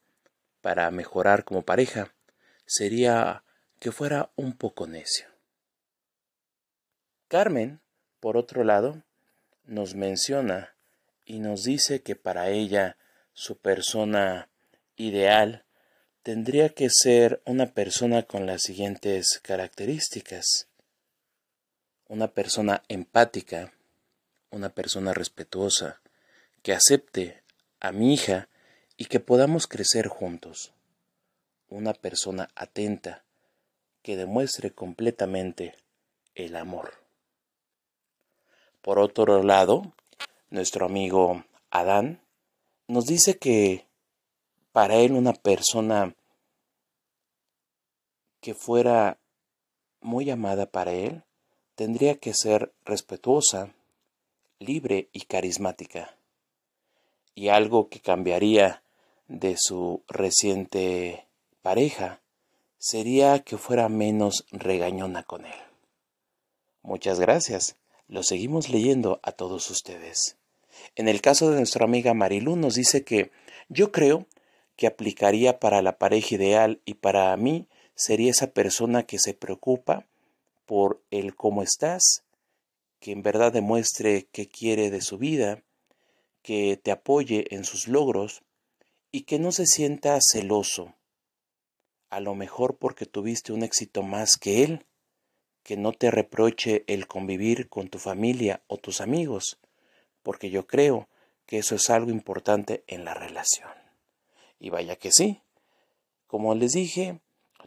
para 0.61 0.89
mejorar 0.93 1.43
como 1.43 1.63
pareja 1.63 2.15
sería 2.67 3.43
que 3.81 3.91
fuera 3.91 4.31
un 4.37 4.53
poco 4.53 4.87
necio. 4.87 5.27
Carmen, 7.27 7.81
por 8.21 8.37
otro 8.37 8.63
lado, 8.63 9.03
nos 9.65 9.97
menciona 9.97 10.77
y 11.27 11.41
nos 11.41 11.65
dice 11.65 12.01
que 12.01 12.15
para 12.15 12.49
ella 12.49 12.97
su 13.33 13.59
persona 13.59 14.49
ideal 14.95 15.65
tendría 16.23 16.69
que 16.69 16.89
ser 16.91 17.43
una 17.45 17.67
persona 17.67 18.23
con 18.23 18.47
las 18.47 18.63
siguientes 18.63 19.41
características. 19.43 20.69
Una 22.07 22.29
persona 22.29 22.83
empática, 22.89 23.73
una 24.51 24.69
persona 24.69 25.15
respetuosa, 25.15 26.01
que 26.63 26.73
acepte 26.73 27.43
a 27.81 27.91
mi 27.91 28.15
hija 28.15 28.49
y 28.97 29.07
que 29.07 29.19
podamos 29.19 29.67
crecer 29.67 30.07
juntos 30.07 30.73
una 31.69 31.95
persona 31.95 32.51
atenta 32.55 33.25
que 34.03 34.17
demuestre 34.17 34.73
completamente 34.73 35.75
el 36.35 36.55
amor. 36.57 36.93
Por 38.83 38.99
otro 38.99 39.43
lado, 39.43 39.93
nuestro 40.51 40.87
amigo 40.87 41.45
Adán 41.71 42.21
nos 42.89 43.07
dice 43.07 43.39
que 43.39 43.87
para 44.73 44.97
él 44.97 45.13
una 45.13 45.33
persona 45.33 46.15
que 48.41 48.55
fuera 48.55 49.19
muy 50.01 50.31
amada 50.31 50.67
para 50.67 50.93
él 50.93 51.23
tendría 51.75 52.17
que 52.17 52.35
ser 52.35 52.73
respetuosa, 52.85 53.73
libre 54.59 55.09
y 55.13 55.23
carismática. 55.23 56.17
Y 57.35 57.49
algo 57.49 57.89
que 57.89 58.01
cambiaría 58.01 58.83
de 59.29 59.57
su 59.59 60.03
reciente 60.09 61.27
pareja 61.63 62.21
sería 62.79 63.39
que 63.39 63.57
fuera 63.57 63.89
menos 63.89 64.45
regañona 64.51 65.23
con 65.23 65.47
él. 65.47 65.61
Muchas 66.83 67.21
gracias. 67.21 67.77
Lo 68.09 68.23
seguimos 68.23 68.69
leyendo 68.69 69.21
a 69.23 69.33
todos 69.33 69.71
ustedes. 69.71 70.37
En 70.97 71.09
el 71.09 71.21
caso 71.21 71.51
de 71.51 71.59
nuestra 71.59 71.85
amiga 71.85 72.13
Marilu 72.13 72.57
nos 72.57 72.75
dice 72.75 73.05
que 73.05 73.31
yo 73.69 73.93
creo 73.93 74.27
que 74.83 74.89
aplicaría 74.89 75.61
para 75.61 75.81
la 75.81 75.97
pareja 75.97 76.35
ideal 76.35 76.81
y 76.85 76.95
para 76.95 77.37
mí 77.37 77.69
sería 77.95 78.33
esa 78.33 78.49
persona 78.49 79.05
que 79.05 79.21
se 79.21 79.33
preocupa 79.33 80.09
por 80.67 81.01
el 81.13 81.37
cómo 81.37 81.63
estás, 81.63 82.25
que 82.99 83.13
en 83.13 83.23
verdad 83.23 83.53
demuestre 83.53 84.27
qué 84.33 84.49
quiere 84.49 84.91
de 84.91 85.01
su 85.01 85.19
vida, 85.19 85.63
que 86.43 86.81
te 86.83 86.91
apoye 86.91 87.45
en 87.55 87.63
sus 87.63 87.87
logros 87.87 88.43
y 89.13 89.21
que 89.21 89.39
no 89.39 89.53
se 89.53 89.67
sienta 89.67 90.19
celoso, 90.21 90.97
a 92.11 92.19
lo 92.19 92.35
mejor 92.35 92.77
porque 92.77 93.07
tuviste 93.07 93.53
un 93.53 93.63
éxito 93.63 94.03
más 94.03 94.37
que 94.37 94.65
él, 94.65 94.85
que 95.63 95.77
no 95.77 95.93
te 95.93 96.11
reproche 96.11 96.83
el 96.89 97.07
convivir 97.07 97.69
con 97.69 97.87
tu 97.87 98.01
familia 98.01 98.65
o 98.67 98.79
tus 98.79 99.01
amigos, 99.01 99.61
porque 100.25 100.51
yo 100.51 100.67
creo 100.67 101.09
que 101.47 101.59
eso 101.59 101.77
es 101.77 101.89
algo 101.89 102.11
importante 102.11 102.83
en 102.89 103.05
la 103.05 103.15
relación. 103.15 103.82
Y 104.63 104.71
vaya 104.71 104.95
que 104.95 105.11
sí. 105.11 105.43
Como 106.29 106.55
les 106.55 106.75
dije, 106.75 107.19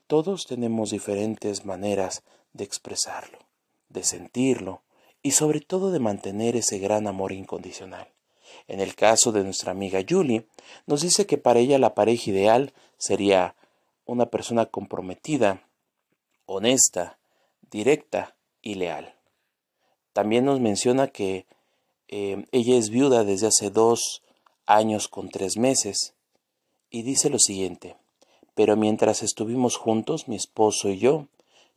todos 0.08 0.46
tenemos 0.48 0.92
diferentes 0.92 1.66
maneras 1.66 2.24
de 2.54 2.64
expresarlo, 2.64 3.38
de 3.90 4.06
sentirlo 4.06 4.82
y 5.22 5.32
sobre 5.32 5.60
todo 5.60 5.92
de 5.92 6.00
mantener 6.00 6.56
ese 6.56 6.80
gran 6.80 7.06
amor 7.06 7.34
incondicional. 7.34 8.08
En 8.70 8.80
el 8.80 8.96
caso 8.96 9.34
de 9.34 9.44
nuestra 9.44 9.72
amiga 9.74 10.06
Julie, 10.08 10.48
nos 10.88 11.02
dice 11.02 11.26
que 11.26 11.38
para 11.38 11.60
ella 11.60 11.78
la 11.80 11.96
pareja 11.96 12.32
ideal 12.32 12.74
sería 12.98 13.58
una 14.06 14.28
persona 14.28 14.66
comprometida, 14.66 15.68
honesta, 16.46 17.20
directa 17.72 18.38
y 18.62 18.76
leal. 18.76 19.16
También 20.14 20.46
nos 20.46 20.62
menciona 20.62 21.10
que 21.10 21.46
eh, 22.08 22.46
ella 22.54 22.78
es 22.78 22.90
viuda 22.90 23.26
desde 23.26 23.48
hace 23.48 23.70
dos 23.70 24.24
años 24.66 25.10
con 25.10 25.28
tres 25.28 25.58
meses 25.58 26.15
y 26.96 27.04
dice 27.04 27.30
lo 27.30 27.40
siguiente, 27.40 27.98
pero 28.54 28.78
mientras 28.78 29.22
estuvimos 29.22 29.76
juntos, 29.76 30.30
mi 30.30 30.38
esposo 30.38 30.88
y 30.88 30.98
yo, 30.98 31.28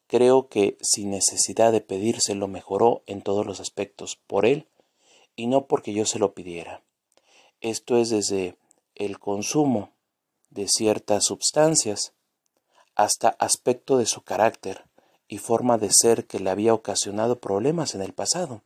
creo 0.06 0.46
que 0.46 0.78
sin 0.80 1.10
necesidad 1.10 1.72
de 1.72 1.80
pedírselo 1.80 2.46
mejoró 2.46 3.02
en 3.06 3.22
todos 3.22 3.44
los 3.44 3.58
aspectos 3.58 4.16
por 4.28 4.46
él 4.46 4.68
y 5.34 5.48
no 5.48 5.66
porque 5.66 5.92
yo 5.92 6.06
se 6.06 6.20
lo 6.20 6.34
pidiera. 6.34 6.82
Esto 7.60 7.96
es 7.96 8.10
desde 8.10 8.54
el 8.94 9.18
consumo 9.18 9.90
de 10.50 10.68
ciertas 10.68 11.25
sustancias 11.25 12.12
hasta 12.94 13.30
aspecto 13.40 13.98
de 13.98 14.06
su 14.06 14.22
carácter 14.22 14.84
y 15.26 15.38
forma 15.38 15.78
de 15.78 15.90
ser 15.90 16.28
que 16.28 16.38
le 16.38 16.50
había 16.50 16.75
ocasionado 16.75 17.40
problemas 17.40 17.96
en 17.96 18.02
el 18.02 18.12
pasado 18.12 18.62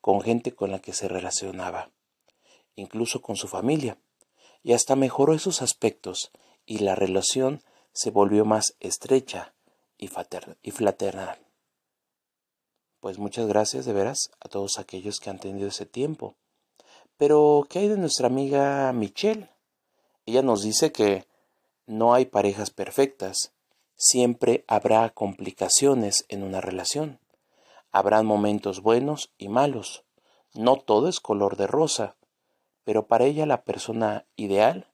con 0.00 0.20
gente 0.20 0.54
con 0.54 0.70
la 0.70 0.78
que 0.78 0.92
se 0.92 1.08
relacionaba, 1.08 1.90
incluso 2.76 3.22
con 3.22 3.34
su 3.34 3.48
familia, 3.48 3.98
y 4.66 4.72
hasta 4.72 4.96
mejoró 4.96 5.32
esos 5.32 5.62
aspectos 5.62 6.32
y 6.66 6.78
la 6.78 6.96
relación 6.96 7.62
se 7.92 8.10
volvió 8.10 8.44
más 8.44 8.74
estrecha 8.80 9.54
y, 9.96 10.08
fraternal. 10.08 11.38
Pues 12.98 13.20
muchas 13.20 13.46
gracias 13.46 13.84
de 13.84 13.92
veras 13.92 14.32
a 14.40 14.48
todos 14.48 14.80
aquellos 14.80 15.20
que 15.20 15.30
han 15.30 15.38
tenido 15.38 15.68
ese 15.68 15.86
tiempo. 15.86 16.34
Pero, 17.16 17.64
¿qué 17.70 17.78
hay 17.78 17.88
de 17.88 17.96
nuestra 17.96 18.26
amiga 18.26 18.92
Michelle? 18.92 19.50
Ella 20.26 20.42
nos 20.42 20.64
dice 20.64 20.90
que 20.90 21.26
no 21.86 22.12
hay 22.12 22.24
parejas 22.24 22.70
perfectas, 22.70 23.52
siempre 23.94 24.64
habrá 24.66 25.10
complicaciones 25.10 26.24
en 26.28 26.42
una 26.42 26.60
relación. 26.60 27.20
Habrán 27.92 28.26
momentos 28.26 28.82
buenos 28.82 29.30
y 29.38 29.46
malos. 29.46 30.02
No 30.54 30.74
todo 30.74 31.06
es 31.06 31.20
color 31.20 31.56
de 31.56 31.68
rosa, 31.68 32.16
pero 32.86 33.08
para 33.08 33.24
ella 33.24 33.46
la 33.46 33.64
persona 33.64 34.26
ideal 34.36 34.86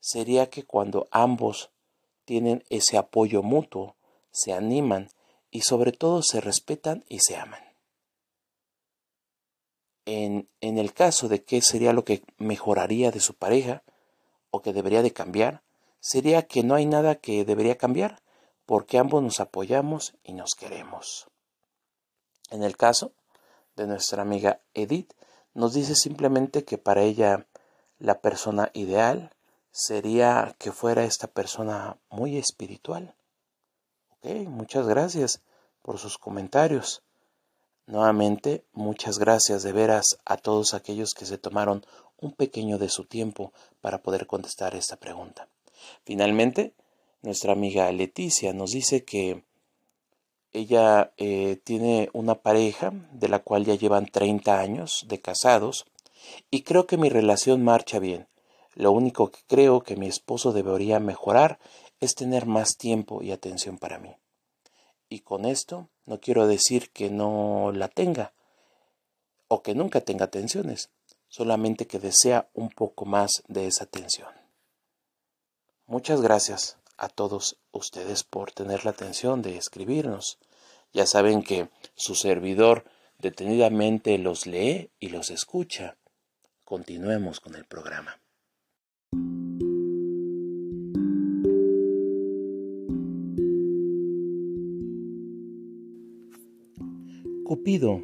sería 0.00 0.48
que 0.48 0.64
cuando 0.64 1.06
ambos 1.10 1.68
tienen 2.24 2.64
ese 2.70 2.96
apoyo 2.96 3.42
mutuo, 3.42 3.94
se 4.30 4.54
animan 4.54 5.10
y 5.50 5.60
sobre 5.60 5.92
todo 5.92 6.22
se 6.22 6.40
respetan 6.40 7.04
y 7.10 7.18
se 7.20 7.36
aman. 7.36 7.60
En, 10.06 10.48
en 10.62 10.78
el 10.78 10.94
caso 10.94 11.28
de 11.28 11.44
qué 11.44 11.60
sería 11.60 11.92
lo 11.92 12.06
que 12.06 12.22
mejoraría 12.38 13.10
de 13.10 13.20
su 13.20 13.34
pareja 13.34 13.82
o 14.50 14.62
que 14.62 14.72
debería 14.72 15.02
de 15.02 15.12
cambiar, 15.12 15.60
sería 16.00 16.46
que 16.46 16.62
no 16.62 16.74
hay 16.74 16.86
nada 16.86 17.16
que 17.16 17.44
debería 17.44 17.76
cambiar, 17.76 18.22
porque 18.64 18.96
ambos 18.96 19.22
nos 19.22 19.40
apoyamos 19.40 20.14
y 20.24 20.32
nos 20.32 20.54
queremos. 20.54 21.26
En 22.48 22.62
el 22.62 22.78
caso 22.78 23.12
de 23.76 23.86
nuestra 23.86 24.22
amiga 24.22 24.62
Edith, 24.72 25.12
nos 25.56 25.72
dice 25.72 25.94
simplemente 25.94 26.64
que 26.64 26.76
para 26.76 27.02
ella 27.02 27.46
la 27.98 28.20
persona 28.20 28.70
ideal 28.74 29.32
sería 29.72 30.54
que 30.58 30.70
fuera 30.70 31.04
esta 31.04 31.28
persona 31.28 31.96
muy 32.10 32.36
espiritual. 32.36 33.14
Ok, 34.10 34.26
muchas 34.48 34.86
gracias 34.86 35.40
por 35.80 35.98
sus 35.98 36.18
comentarios. 36.18 37.02
Nuevamente, 37.86 38.64
muchas 38.74 39.18
gracias 39.18 39.62
de 39.62 39.72
veras 39.72 40.18
a 40.26 40.36
todos 40.36 40.74
aquellos 40.74 41.14
que 41.14 41.24
se 41.24 41.38
tomaron 41.38 41.86
un 42.18 42.32
pequeño 42.32 42.76
de 42.76 42.90
su 42.90 43.04
tiempo 43.04 43.54
para 43.80 44.02
poder 44.02 44.26
contestar 44.26 44.74
esta 44.74 44.96
pregunta. 44.96 45.48
Finalmente, 46.04 46.74
nuestra 47.22 47.54
amiga 47.54 47.90
Leticia 47.92 48.52
nos 48.52 48.72
dice 48.72 49.04
que 49.04 49.42
ella 50.56 51.12
eh, 51.18 51.60
tiene 51.64 52.08
una 52.14 52.36
pareja 52.36 52.92
de 53.12 53.28
la 53.28 53.40
cual 53.40 53.66
ya 53.66 53.74
llevan 53.74 54.06
30 54.06 54.58
años 54.58 55.04
de 55.06 55.20
casados 55.20 55.84
y 56.50 56.62
creo 56.62 56.86
que 56.86 56.96
mi 56.96 57.10
relación 57.10 57.62
marcha 57.62 57.98
bien. 57.98 58.26
Lo 58.74 58.92
único 58.92 59.30
que 59.30 59.40
creo 59.46 59.82
que 59.82 59.96
mi 59.96 60.06
esposo 60.06 60.52
debería 60.52 60.98
mejorar 60.98 61.58
es 62.00 62.14
tener 62.14 62.46
más 62.46 62.78
tiempo 62.78 63.22
y 63.22 63.32
atención 63.32 63.76
para 63.76 63.98
mí. 63.98 64.16
Y 65.10 65.20
con 65.20 65.44
esto 65.44 65.88
no 66.06 66.20
quiero 66.20 66.46
decir 66.46 66.90
que 66.90 67.10
no 67.10 67.70
la 67.74 67.88
tenga 67.88 68.32
o 69.48 69.62
que 69.62 69.74
nunca 69.74 70.00
tenga 70.00 70.24
atenciones, 70.24 70.88
solamente 71.28 71.86
que 71.86 71.98
desea 71.98 72.48
un 72.54 72.70
poco 72.70 73.04
más 73.04 73.42
de 73.46 73.66
esa 73.66 73.84
atención. 73.84 74.28
Muchas 75.86 76.22
gracias 76.22 76.78
a 76.98 77.08
todos 77.08 77.58
ustedes 77.72 78.24
por 78.24 78.52
tener 78.52 78.84
la 78.84 78.92
atención 78.92 79.42
de 79.42 79.56
escribirnos. 79.56 80.38
Ya 80.92 81.06
saben 81.06 81.42
que 81.42 81.68
su 81.94 82.14
servidor 82.14 82.84
detenidamente 83.18 84.18
los 84.18 84.46
lee 84.46 84.90
y 84.98 85.08
los 85.08 85.30
escucha. 85.30 85.96
Continuemos 86.64 87.40
con 87.40 87.54
el 87.54 87.64
programa. 87.64 88.20
Cupido 97.44 98.02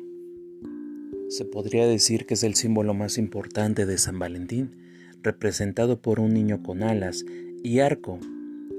se 1.28 1.44
podría 1.46 1.86
decir 1.86 2.26
que 2.26 2.34
es 2.34 2.42
el 2.42 2.54
símbolo 2.54 2.94
más 2.94 3.16
importante 3.16 3.86
de 3.86 3.96
San 3.96 4.18
Valentín, 4.18 5.16
representado 5.22 6.00
por 6.00 6.20
un 6.20 6.34
niño 6.34 6.62
con 6.62 6.82
alas 6.82 7.24
y 7.62 7.80
arco 7.80 8.20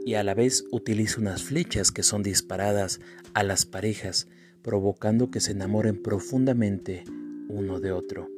y 0.06 0.16
a 0.16 0.24
la 0.24 0.34
vez 0.34 0.66
utiliza 0.72 1.22
unas 1.22 1.44
flechas 1.44 1.92
que 1.92 2.04
son 2.04 2.24
disparadas 2.24 3.00
a 3.34 3.44
las 3.44 3.66
parejas, 3.66 4.28
provocando 4.62 5.32
que 5.32 5.40
se 5.40 5.52
enamoren 5.52 6.02
profundamente 6.02 7.04
uno 7.50 7.80
de 7.80 7.92
otro. 7.92 8.30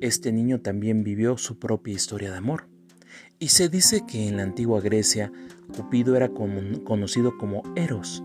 Este 0.00 0.32
niño 0.32 0.60
también 0.60 1.04
vivió 1.04 1.36
su 1.36 1.58
propia 1.58 1.94
historia 1.94 2.30
de 2.30 2.38
amor. 2.38 2.66
Y 3.38 3.48
se 3.48 3.68
dice 3.68 4.02
que 4.06 4.28
en 4.28 4.36
la 4.36 4.42
antigua 4.42 4.80
Grecia 4.80 5.32
Cupido 5.76 6.16
era 6.16 6.30
conocido 6.30 7.36
como 7.38 7.62
Eros, 7.76 8.22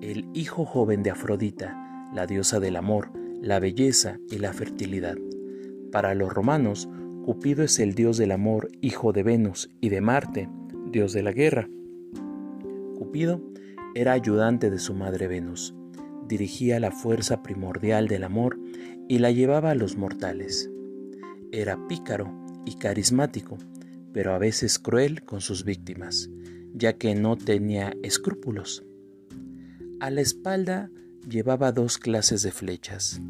el 0.00 0.26
hijo 0.32 0.64
joven 0.64 1.02
de 1.02 1.10
Afrodita, 1.10 2.08
la 2.14 2.26
diosa 2.26 2.60
del 2.60 2.76
amor, 2.76 3.10
la 3.42 3.60
belleza 3.60 4.18
y 4.30 4.38
la 4.38 4.52
fertilidad. 4.52 5.16
Para 5.92 6.14
los 6.14 6.32
romanos, 6.32 6.88
Cupido 7.24 7.62
es 7.62 7.78
el 7.78 7.94
dios 7.94 8.16
del 8.16 8.32
amor, 8.32 8.68
hijo 8.80 9.12
de 9.12 9.22
Venus 9.22 9.70
y 9.80 9.90
de 9.90 10.00
Marte, 10.00 10.48
dios 10.90 11.12
de 11.12 11.22
la 11.22 11.32
guerra. 11.32 11.68
Era 13.94 14.12
ayudante 14.12 14.70
de 14.70 14.78
su 14.78 14.92
madre 14.94 15.28
Venus, 15.28 15.74
dirigía 16.28 16.78
la 16.78 16.90
fuerza 16.90 17.42
primordial 17.42 18.06
del 18.06 18.22
amor 18.22 18.58
y 19.08 19.18
la 19.18 19.30
llevaba 19.30 19.70
a 19.70 19.74
los 19.74 19.96
mortales. 19.96 20.70
Era 21.50 21.88
pícaro 21.88 22.30
y 22.66 22.74
carismático, 22.74 23.56
pero 24.12 24.34
a 24.34 24.38
veces 24.38 24.78
cruel 24.78 25.24
con 25.24 25.40
sus 25.40 25.64
víctimas, 25.64 26.28
ya 26.74 26.92
que 26.92 27.14
no 27.14 27.36
tenía 27.36 27.94
escrúpulos. 28.02 28.84
A 30.00 30.10
la 30.10 30.20
espalda 30.20 30.90
llevaba 31.26 31.72
dos 31.72 31.96
clases 31.98 32.42
de 32.42 32.52
flechas, 32.52 33.22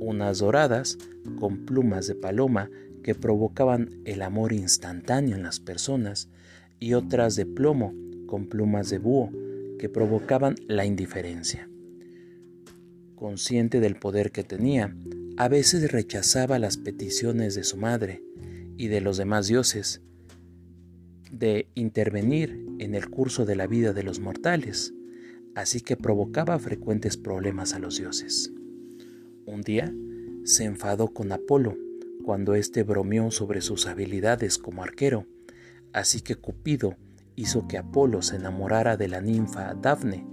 unas 0.00 0.40
doradas 0.40 0.98
con 1.38 1.64
plumas 1.64 2.08
de 2.08 2.16
paloma 2.16 2.68
que 3.04 3.14
provocaban 3.14 4.02
el 4.04 4.22
amor 4.22 4.52
instantáneo 4.52 5.36
en 5.36 5.44
las 5.44 5.60
personas 5.60 6.28
y 6.80 6.94
otras 6.94 7.36
de 7.36 7.46
plomo 7.46 7.94
con 8.30 8.46
plumas 8.46 8.88
de 8.90 8.98
búho 8.98 9.32
que 9.76 9.88
provocaban 9.88 10.54
la 10.68 10.86
indiferencia. 10.86 11.68
Consciente 13.16 13.80
del 13.80 13.96
poder 13.96 14.30
que 14.30 14.44
tenía, 14.44 14.96
a 15.36 15.48
veces 15.48 15.90
rechazaba 15.90 16.60
las 16.60 16.76
peticiones 16.76 17.56
de 17.56 17.64
su 17.64 17.76
madre 17.76 18.22
y 18.76 18.86
de 18.86 19.00
los 19.00 19.16
demás 19.16 19.48
dioses 19.48 20.00
de 21.32 21.68
intervenir 21.74 22.64
en 22.78 22.94
el 22.94 23.10
curso 23.10 23.44
de 23.44 23.56
la 23.56 23.66
vida 23.66 23.92
de 23.92 24.04
los 24.04 24.20
mortales. 24.20 24.94
así 25.56 25.80
que 25.80 25.96
provocaba 25.96 26.56
frecuentes 26.60 27.16
problemas 27.16 27.74
a 27.74 27.80
los 27.80 27.98
dioses. 27.98 28.52
Un 29.44 29.62
día 29.62 29.92
se 30.44 30.62
enfadó 30.62 31.08
con 31.08 31.32
Apolo 31.32 31.76
cuando 32.24 32.54
éste 32.54 32.84
bromeó 32.84 33.32
sobre 33.32 33.60
sus 33.60 33.88
habilidades 33.88 34.58
como 34.58 34.84
arquero, 34.84 35.26
así 35.92 36.20
que 36.20 36.36
Cupido 36.36 36.96
hizo 37.40 37.66
que 37.66 37.78
Apolo 37.78 38.20
se 38.20 38.36
enamorara 38.36 38.98
de 38.98 39.08
la 39.08 39.22
ninfa 39.22 39.74
Dafne 39.74 40.26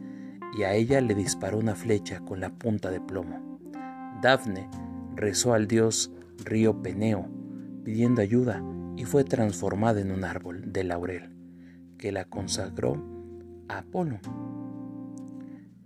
y 0.57 0.63
a 0.63 0.73
ella 0.73 0.99
le 0.99 1.15
disparó 1.15 1.57
una 1.57 1.73
flecha 1.73 2.19
con 2.19 2.41
la 2.41 2.49
punta 2.49 2.91
de 2.91 2.99
plomo. 2.99 3.59
Dafne 4.21 4.69
rezó 5.15 5.53
al 5.53 5.67
dios 5.67 6.11
río 6.43 6.81
Peneo 6.81 7.29
pidiendo 7.85 8.21
ayuda 8.21 8.61
y 8.97 9.05
fue 9.05 9.23
transformada 9.23 10.01
en 10.01 10.11
un 10.11 10.25
árbol 10.25 10.73
de 10.73 10.83
laurel 10.83 11.33
que 11.97 12.11
la 12.11 12.25
consagró 12.25 13.01
a 13.69 13.79
Apolo. 13.79 14.19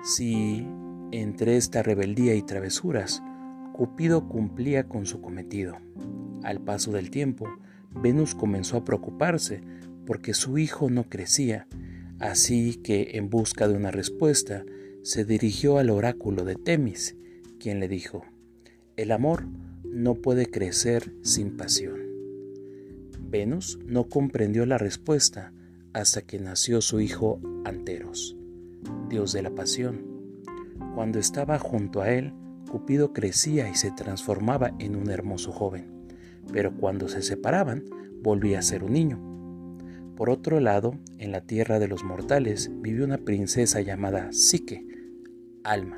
Si 0.04 0.68
entre 1.12 1.58
esta 1.58 1.84
rebeldía 1.84 2.34
y 2.34 2.42
travesuras, 2.42 3.22
Cupido 3.74 4.28
cumplía 4.28 4.88
con 4.88 5.06
su 5.06 5.22
cometido. 5.22 5.78
Al 6.44 6.62
paso 6.62 6.92
del 6.92 7.12
tiempo, 7.12 7.48
Venus 7.94 8.34
comenzó 8.34 8.78
a 8.78 8.86
preocuparse 8.86 9.62
porque 10.06 10.34
su 10.34 10.58
hijo 10.58 10.90
no 10.90 11.10
crecía, 11.10 11.68
así 12.20 12.76
que 12.76 13.12
en 13.14 13.30
busca 13.30 13.68
de 13.68 13.76
una 13.76 13.92
respuesta 13.92 14.66
se 15.04 15.26
dirigió 15.26 15.78
al 15.78 15.90
oráculo 15.90 16.44
de 16.44 16.56
Temis, 16.56 17.16
quien 17.60 17.80
le 17.80 17.88
dijo, 17.88 18.24
el 18.98 19.12
amor 19.12 19.46
no 19.84 20.16
puede 20.16 20.46
crecer 20.46 21.14
sin 21.22 21.58
pasión. 21.58 22.00
Venus 23.20 23.80
no 23.86 24.10
comprendió 24.10 24.66
la 24.66 24.78
respuesta 24.78 25.54
hasta 25.94 26.22
que 26.22 26.40
nació 26.40 26.82
su 26.82 27.00
hijo 27.00 27.40
Anteros, 27.66 28.36
dios 29.10 29.34
de 29.34 29.42
la 29.42 29.52
pasión. 29.52 30.06
Cuando 30.96 31.20
estaba 31.20 31.58
junto 31.60 32.02
a 32.02 32.12
él, 32.12 32.34
Cupido 32.70 33.12
crecía 33.12 33.70
y 33.70 33.76
se 33.76 33.92
transformaba 33.92 34.74
en 34.80 34.96
un 34.96 35.10
hermoso 35.10 35.52
joven, 35.52 36.08
pero 36.54 36.76
cuando 36.76 37.10
se 37.10 37.22
separaban, 37.22 37.84
volvía 38.22 38.60
a 38.60 38.64
ser 38.64 38.84
un 38.84 38.94
niño. 38.94 39.31
Por 40.15 40.30
otro 40.30 40.60
lado, 40.60 40.97
en 41.17 41.32
la 41.32 41.41
tierra 41.41 41.80
de 41.80 41.88
los 41.88 42.04
mortales 42.04 42.69
vivió 42.82 43.06
una 43.06 43.17
princesa 43.17 43.82
llamada 43.82 44.32
Psique, 44.32 44.86
Alma, 45.63 45.97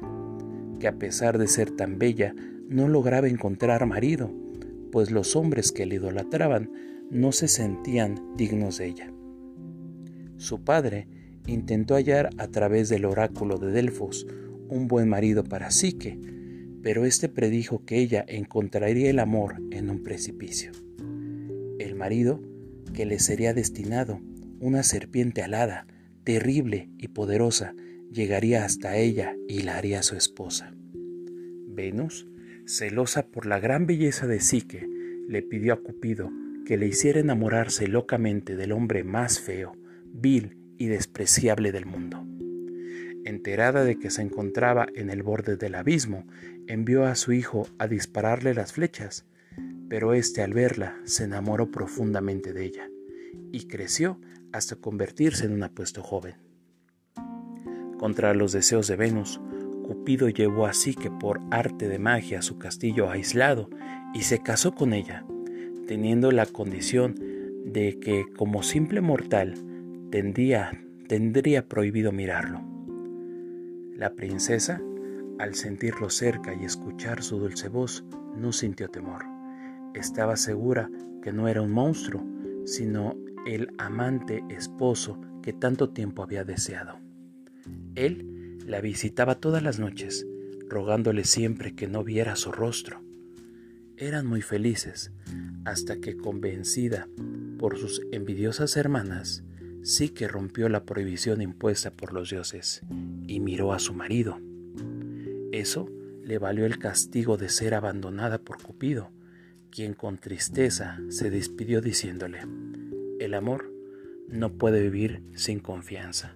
que 0.80 0.88
a 0.88 0.98
pesar 0.98 1.38
de 1.38 1.48
ser 1.48 1.72
tan 1.72 1.98
bella, 1.98 2.36
no 2.70 2.88
lograba 2.88 3.28
encontrar 3.28 3.86
marido, 3.86 4.32
pues 4.92 5.12
los 5.12 5.36
hombres 5.36 5.72
que 5.72 5.86
le 5.86 5.96
idolatraban 5.96 6.72
no 7.10 7.32
se 7.32 7.48
sentían 7.48 8.20
dignos 8.38 8.78
de 8.78 8.88
ella. 8.88 9.14
Su 10.38 10.64
padre 10.64 11.08
intentó 11.48 11.96
hallar 11.96 12.30
a 12.38 12.48
través 12.48 12.90
del 12.90 13.06
oráculo 13.06 13.58
de 13.58 13.72
Delfos 13.72 14.26
un 14.70 14.88
buen 14.88 15.10
marido 15.10 15.44
para 15.44 15.72
Psique, 15.72 16.20
pero 16.82 17.06
éste 17.06 17.30
predijo 17.30 17.86
que 17.86 18.00
ella 18.00 18.26
encontraría 18.28 19.10
el 19.10 19.20
amor 19.20 19.56
en 19.72 19.90
un 19.90 20.04
precipicio. 20.04 20.72
El 21.80 21.96
marido 21.96 22.42
que 22.94 23.06
le 23.06 23.20
sería 23.20 23.54
destinado, 23.54 24.22
una 24.60 24.84
serpiente 24.84 25.42
alada, 25.42 25.88
terrible 26.24 26.90
y 26.98 27.10
poderosa, 27.10 27.76
llegaría 28.12 28.64
hasta 28.64 28.96
ella 28.96 29.36
y 29.48 29.64
la 29.64 29.78
haría 29.78 30.04
su 30.04 30.16
esposa. 30.16 30.74
Venus, 31.68 32.28
celosa 32.66 33.28
por 33.28 33.46
la 33.46 33.60
gran 33.60 33.88
belleza 33.88 34.28
de 34.28 34.40
Psique, 34.40 34.88
le 35.28 35.42
pidió 35.42 35.74
a 35.74 35.82
Cupido 35.82 36.32
que 36.66 36.78
le 36.78 36.88
hiciera 36.88 37.20
enamorarse 37.20 37.88
locamente 37.88 38.56
del 38.56 38.72
hombre 38.72 39.04
más 39.04 39.40
feo, 39.40 39.76
vil 40.06 40.58
y 40.78 40.88
despreciable 40.88 41.72
del 41.72 41.86
mundo. 41.86 42.26
Enterada 43.26 43.84
de 43.84 43.98
que 43.98 44.10
se 44.10 44.22
encontraba 44.22 44.88
en 44.96 45.10
el 45.10 45.24
borde 45.24 45.56
del 45.58 45.76
abismo, 45.76 46.26
envió 46.68 47.06
a 47.06 47.16
su 47.16 47.32
hijo 47.32 47.68
a 47.80 47.88
dispararle 47.88 48.54
las 48.54 48.74
flechas, 48.74 49.26
pero 49.94 50.16
éste 50.16 50.42
al 50.42 50.56
verla 50.56 50.98
se 51.04 51.26
enamoró 51.26 51.70
profundamente 51.70 52.52
de 52.52 52.66
ella 52.66 52.90
y 53.52 53.68
creció 53.68 54.20
hasta 54.52 54.76
convertirse 54.76 55.46
en 55.46 55.54
un 55.54 55.62
apuesto 55.62 56.02
joven. 56.02 56.38
Contra 58.00 58.34
los 58.34 58.54
deseos 58.54 58.88
de 58.88 58.96
Venus, 58.96 59.40
Cupido 59.84 60.30
llevó 60.30 60.66
así 60.66 60.96
que 60.96 61.12
por 61.12 61.42
arte 61.52 61.90
de 61.90 62.00
magia 62.00 62.40
a 62.40 62.42
su 62.42 62.58
castillo 62.58 63.12
aislado 63.12 63.70
y 64.16 64.24
se 64.24 64.42
casó 64.42 64.74
con 64.74 64.94
ella, 64.94 65.28
teniendo 65.86 66.32
la 66.32 66.48
condición 66.48 67.14
de 67.64 68.00
que 68.00 68.26
como 68.36 68.64
simple 68.64 69.00
mortal 69.00 69.54
tendría 70.10 71.68
prohibido 71.68 72.12
mirarlo. 72.12 72.64
La 73.96 74.16
princesa, 74.16 74.82
al 75.38 75.54
sentirlo 75.54 76.10
cerca 76.10 76.56
y 76.56 76.66
escuchar 76.66 77.22
su 77.22 77.38
dulce 77.38 77.70
voz, 77.70 78.04
no 78.36 78.54
sintió 78.54 78.90
temor. 78.90 79.33
Estaba 79.94 80.38
segura 80.38 80.90
que 81.22 81.32
no 81.32 81.48
era 81.48 81.62
un 81.62 81.72
monstruo, 81.72 82.26
sino 82.66 83.16
el 83.46 83.70
amante 83.78 84.44
esposo 84.50 85.20
que 85.42 85.54
tanto 85.54 85.90
tiempo 85.90 86.24
había 86.24 86.44
deseado. 86.44 87.00
Él 87.96 88.58
la 88.66 88.82
visitaba 88.82 89.36
todas 89.36 89.62
las 89.62 89.80
noches, 89.80 90.26
rogándole 90.68 91.26
siempre 91.26 91.76
que 91.76 91.88
no 91.88 92.04
viera 92.04 92.36
su 92.36 92.52
rostro. 92.52 93.02
Eran 93.98 94.26
muy 94.26 94.42
felices, 94.42 95.12
hasta 95.66 95.98
que 95.98 96.18
convencida 96.18 97.08
por 97.58 97.78
sus 97.78 98.02
envidiosas 98.12 98.76
hermanas, 98.76 99.44
sí 99.84 100.10
que 100.10 100.28
rompió 100.28 100.70
la 100.70 100.86
prohibición 100.86 101.42
impuesta 101.42 101.92
por 101.92 102.14
los 102.14 102.30
dioses 102.30 102.82
y 103.28 103.40
miró 103.40 103.74
a 103.74 103.80
su 103.80 103.94
marido. 103.94 104.40
Eso 105.52 105.90
le 106.24 106.38
valió 106.38 106.66
el 106.66 106.80
castigo 106.80 107.38
de 107.38 107.50
ser 107.50 107.74
abandonada 107.74 108.40
por 108.40 108.62
Cupido, 108.62 109.12
quien 109.74 109.96
con 109.96 110.20
tristeza 110.20 111.00
se 111.10 111.32
despidió 111.32 111.82
diciéndole, 111.82 112.42
el 113.20 113.34
amor 113.34 113.74
no 114.28 114.54
puede 114.54 114.84
vivir 114.84 115.24
sin 115.34 115.60
confianza. 115.60 116.36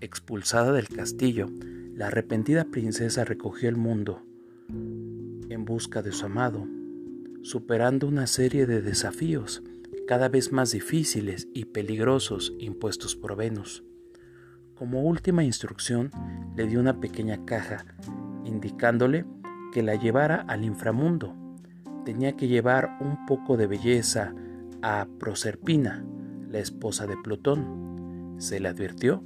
Expulsada 0.00 0.72
del 0.72 0.88
castillo, 0.88 1.48
la 1.94 2.08
arrepentida 2.08 2.64
princesa 2.64 3.24
recogió 3.24 3.68
el 3.68 3.76
mundo 3.76 4.24
en 4.68 5.64
busca 5.64 6.02
de 6.02 6.10
su 6.10 6.26
amado, 6.26 6.66
superando 7.42 8.08
una 8.08 8.26
serie 8.26 8.66
de 8.66 8.82
desafíos 8.82 9.62
cada 10.08 10.28
vez 10.28 10.50
más 10.50 10.72
difíciles 10.72 11.46
y 11.54 11.66
peligrosos 11.66 12.52
impuestos 12.58 13.14
por 13.14 13.36
Venus. 13.36 13.84
Como 14.74 15.04
última 15.04 15.44
instrucción, 15.44 16.10
le 16.56 16.66
dio 16.66 16.80
una 16.80 16.98
pequeña 16.98 17.44
caja, 17.44 17.84
indicándole 18.44 19.24
que 19.72 19.84
la 19.84 19.94
llevara 19.94 20.40
al 20.48 20.64
inframundo. 20.64 21.36
Tenía 22.04 22.36
que 22.36 22.48
llevar 22.48 22.98
un 23.00 23.26
poco 23.26 23.56
de 23.56 23.66
belleza 23.66 24.34
a 24.82 25.06
Proserpina, 25.18 26.04
la 26.48 26.58
esposa 26.58 27.06
de 27.06 27.16
Plutón. 27.16 28.36
Se 28.38 28.60
le 28.60 28.68
advirtió 28.68 29.22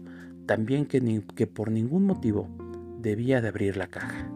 también 0.47 0.87
que, 0.87 1.23
que 1.35 1.47
por 1.47 1.71
ningún 1.71 2.05
motivo 2.05 2.49
debía 3.01 3.41
de 3.41 3.49
abrir 3.49 3.77
la 3.77 3.87
caja. 3.87 4.31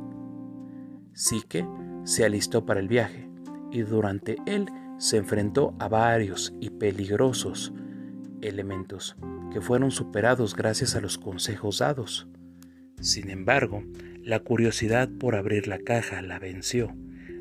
Psique 1.12 1.66
se 2.04 2.24
alistó 2.24 2.64
para 2.64 2.80
el 2.80 2.88
viaje 2.88 3.28
y 3.70 3.82
durante 3.82 4.36
él 4.46 4.66
se 4.98 5.16
enfrentó 5.16 5.74
a 5.78 5.88
varios 5.88 6.54
y 6.60 6.70
peligrosos 6.70 7.72
elementos 8.40 9.16
que 9.52 9.60
fueron 9.60 9.90
superados 9.90 10.54
gracias 10.54 10.94
a 10.94 11.00
los 11.00 11.18
consejos 11.18 11.78
dados. 11.78 12.28
Sin 13.00 13.30
embargo, 13.30 13.82
la 14.22 14.40
curiosidad 14.40 15.08
por 15.08 15.34
abrir 15.34 15.68
la 15.68 15.78
caja 15.78 16.20
la 16.22 16.38
venció, 16.38 16.94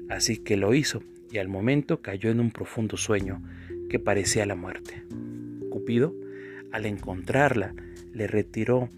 así 0.10 0.38
que 0.38 0.58
lo 0.58 0.74
hizo 0.74 1.04
y 1.32 1.38
al 1.38 1.48
momento 1.48 2.02
cayó 2.02 2.30
en 2.30 2.40
un 2.40 2.52
profundo 2.52 2.98
sueño 2.98 3.42
que 3.90 4.00
parecía 4.00 4.46
la 4.46 4.56
muerte. 4.56 5.04
Cupido, 5.70 6.14
al 6.72 6.86
encontrarla, 6.86 7.74
le 8.14 8.28
retiró 8.28 8.90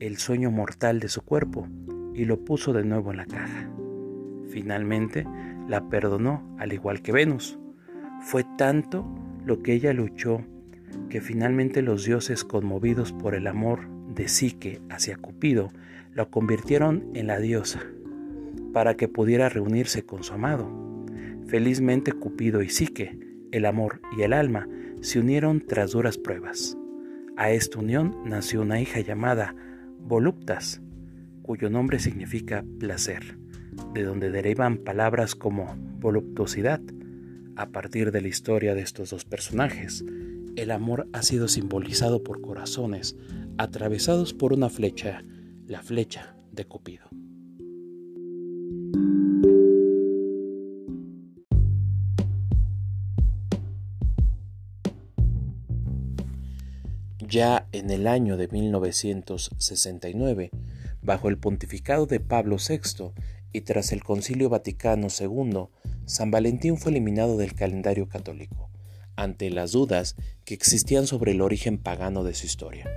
el 0.00 0.16
sueño 0.18 0.50
mortal 0.50 1.00
de 1.00 1.08
su 1.08 1.22
cuerpo 1.22 1.68
y 2.14 2.24
lo 2.24 2.44
puso 2.44 2.72
de 2.72 2.84
nuevo 2.84 3.10
en 3.10 3.18
la 3.18 3.26
caja. 3.26 3.70
Finalmente, 4.50 5.26
la 5.68 5.88
perdonó 5.88 6.56
al 6.58 6.72
igual 6.72 7.02
que 7.02 7.12
Venus, 7.12 7.58
fue 8.20 8.44
tanto 8.56 9.06
lo 9.44 9.62
que 9.62 9.72
ella 9.72 9.92
luchó 9.92 10.44
que 11.10 11.20
finalmente 11.20 11.82
los 11.82 12.04
dioses, 12.04 12.44
conmovidos 12.44 13.12
por 13.12 13.34
el 13.34 13.46
amor 13.46 13.88
de 14.14 14.28
Psique 14.28 14.80
hacia 14.88 15.16
Cupido, 15.16 15.70
la 16.14 16.26
convirtieron 16.26 17.10
en 17.14 17.26
la 17.26 17.38
diosa 17.38 17.82
para 18.76 18.94
que 18.94 19.08
pudiera 19.08 19.48
reunirse 19.48 20.04
con 20.04 20.22
su 20.22 20.34
amado. 20.34 20.70
Felizmente 21.46 22.12
Cupido 22.12 22.60
y 22.60 22.68
Psique, 22.68 23.18
el 23.50 23.64
amor 23.64 24.02
y 24.18 24.20
el 24.20 24.34
alma, 24.34 24.68
se 25.00 25.18
unieron 25.18 25.64
tras 25.66 25.92
duras 25.92 26.18
pruebas. 26.18 26.76
A 27.38 27.50
esta 27.50 27.78
unión 27.78 28.14
nació 28.26 28.60
una 28.60 28.78
hija 28.78 29.00
llamada 29.00 29.54
Voluptas, 29.98 30.82
cuyo 31.40 31.70
nombre 31.70 31.98
significa 32.00 32.66
placer, 32.78 33.38
de 33.94 34.02
donde 34.02 34.30
derivan 34.30 34.76
palabras 34.76 35.34
como 35.34 35.74
voluptuosidad, 35.98 36.82
a 37.56 37.70
partir 37.70 38.12
de 38.12 38.20
la 38.20 38.28
historia 38.28 38.74
de 38.74 38.82
estos 38.82 39.08
dos 39.08 39.24
personajes, 39.24 40.04
el 40.54 40.70
amor 40.70 41.08
ha 41.14 41.22
sido 41.22 41.48
simbolizado 41.48 42.22
por 42.22 42.42
corazones 42.42 43.16
atravesados 43.56 44.34
por 44.34 44.52
una 44.52 44.68
flecha, 44.68 45.24
la 45.66 45.80
flecha 45.80 46.36
de 46.52 46.66
Cupido. 46.66 47.08
Ya 57.28 57.66
en 57.72 57.90
el 57.90 58.06
año 58.06 58.36
de 58.36 58.48
1969, 58.48 60.50
bajo 61.02 61.28
el 61.28 61.38
pontificado 61.38 62.06
de 62.06 62.20
Pablo 62.20 62.56
VI 62.56 63.12
y 63.52 63.62
tras 63.62 63.92
el 63.92 64.04
Concilio 64.04 64.48
Vaticano 64.48 65.08
II, 65.08 65.68
San 66.04 66.30
Valentín 66.30 66.78
fue 66.78 66.92
eliminado 66.92 67.36
del 67.36 67.54
calendario 67.54 68.08
católico, 68.08 68.70
ante 69.16 69.50
las 69.50 69.72
dudas 69.72 70.14
que 70.44 70.54
existían 70.54 71.06
sobre 71.06 71.32
el 71.32 71.40
origen 71.40 71.78
pagano 71.78 72.22
de 72.22 72.34
su 72.34 72.46
historia. 72.46 72.88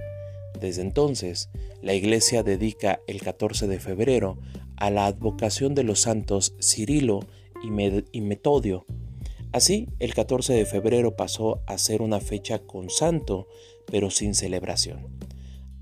Desde 0.59 0.81
entonces, 0.81 1.49
la 1.81 1.93
Iglesia 1.93 2.43
dedica 2.43 2.99
el 3.07 3.21
14 3.21 3.67
de 3.67 3.79
febrero 3.79 4.37
a 4.75 4.91
la 4.91 5.07
advocación 5.07 5.73
de 5.73 5.83
los 5.83 6.01
santos 6.01 6.53
Cirilo 6.61 7.21
y, 7.63 8.21
Metodio. 8.21 8.85
Así, 9.51 9.87
el 9.97 10.13
14 10.13 10.53
de 10.53 10.65
febrero 10.65 11.15
pasó 11.15 11.61
a 11.65 11.79
ser 11.79 12.03
una 12.03 12.19
fecha 12.19 12.59
con 12.59 12.91
santo, 12.91 13.47
pero 13.87 14.11
sin 14.11 14.35
celebración, 14.35 15.07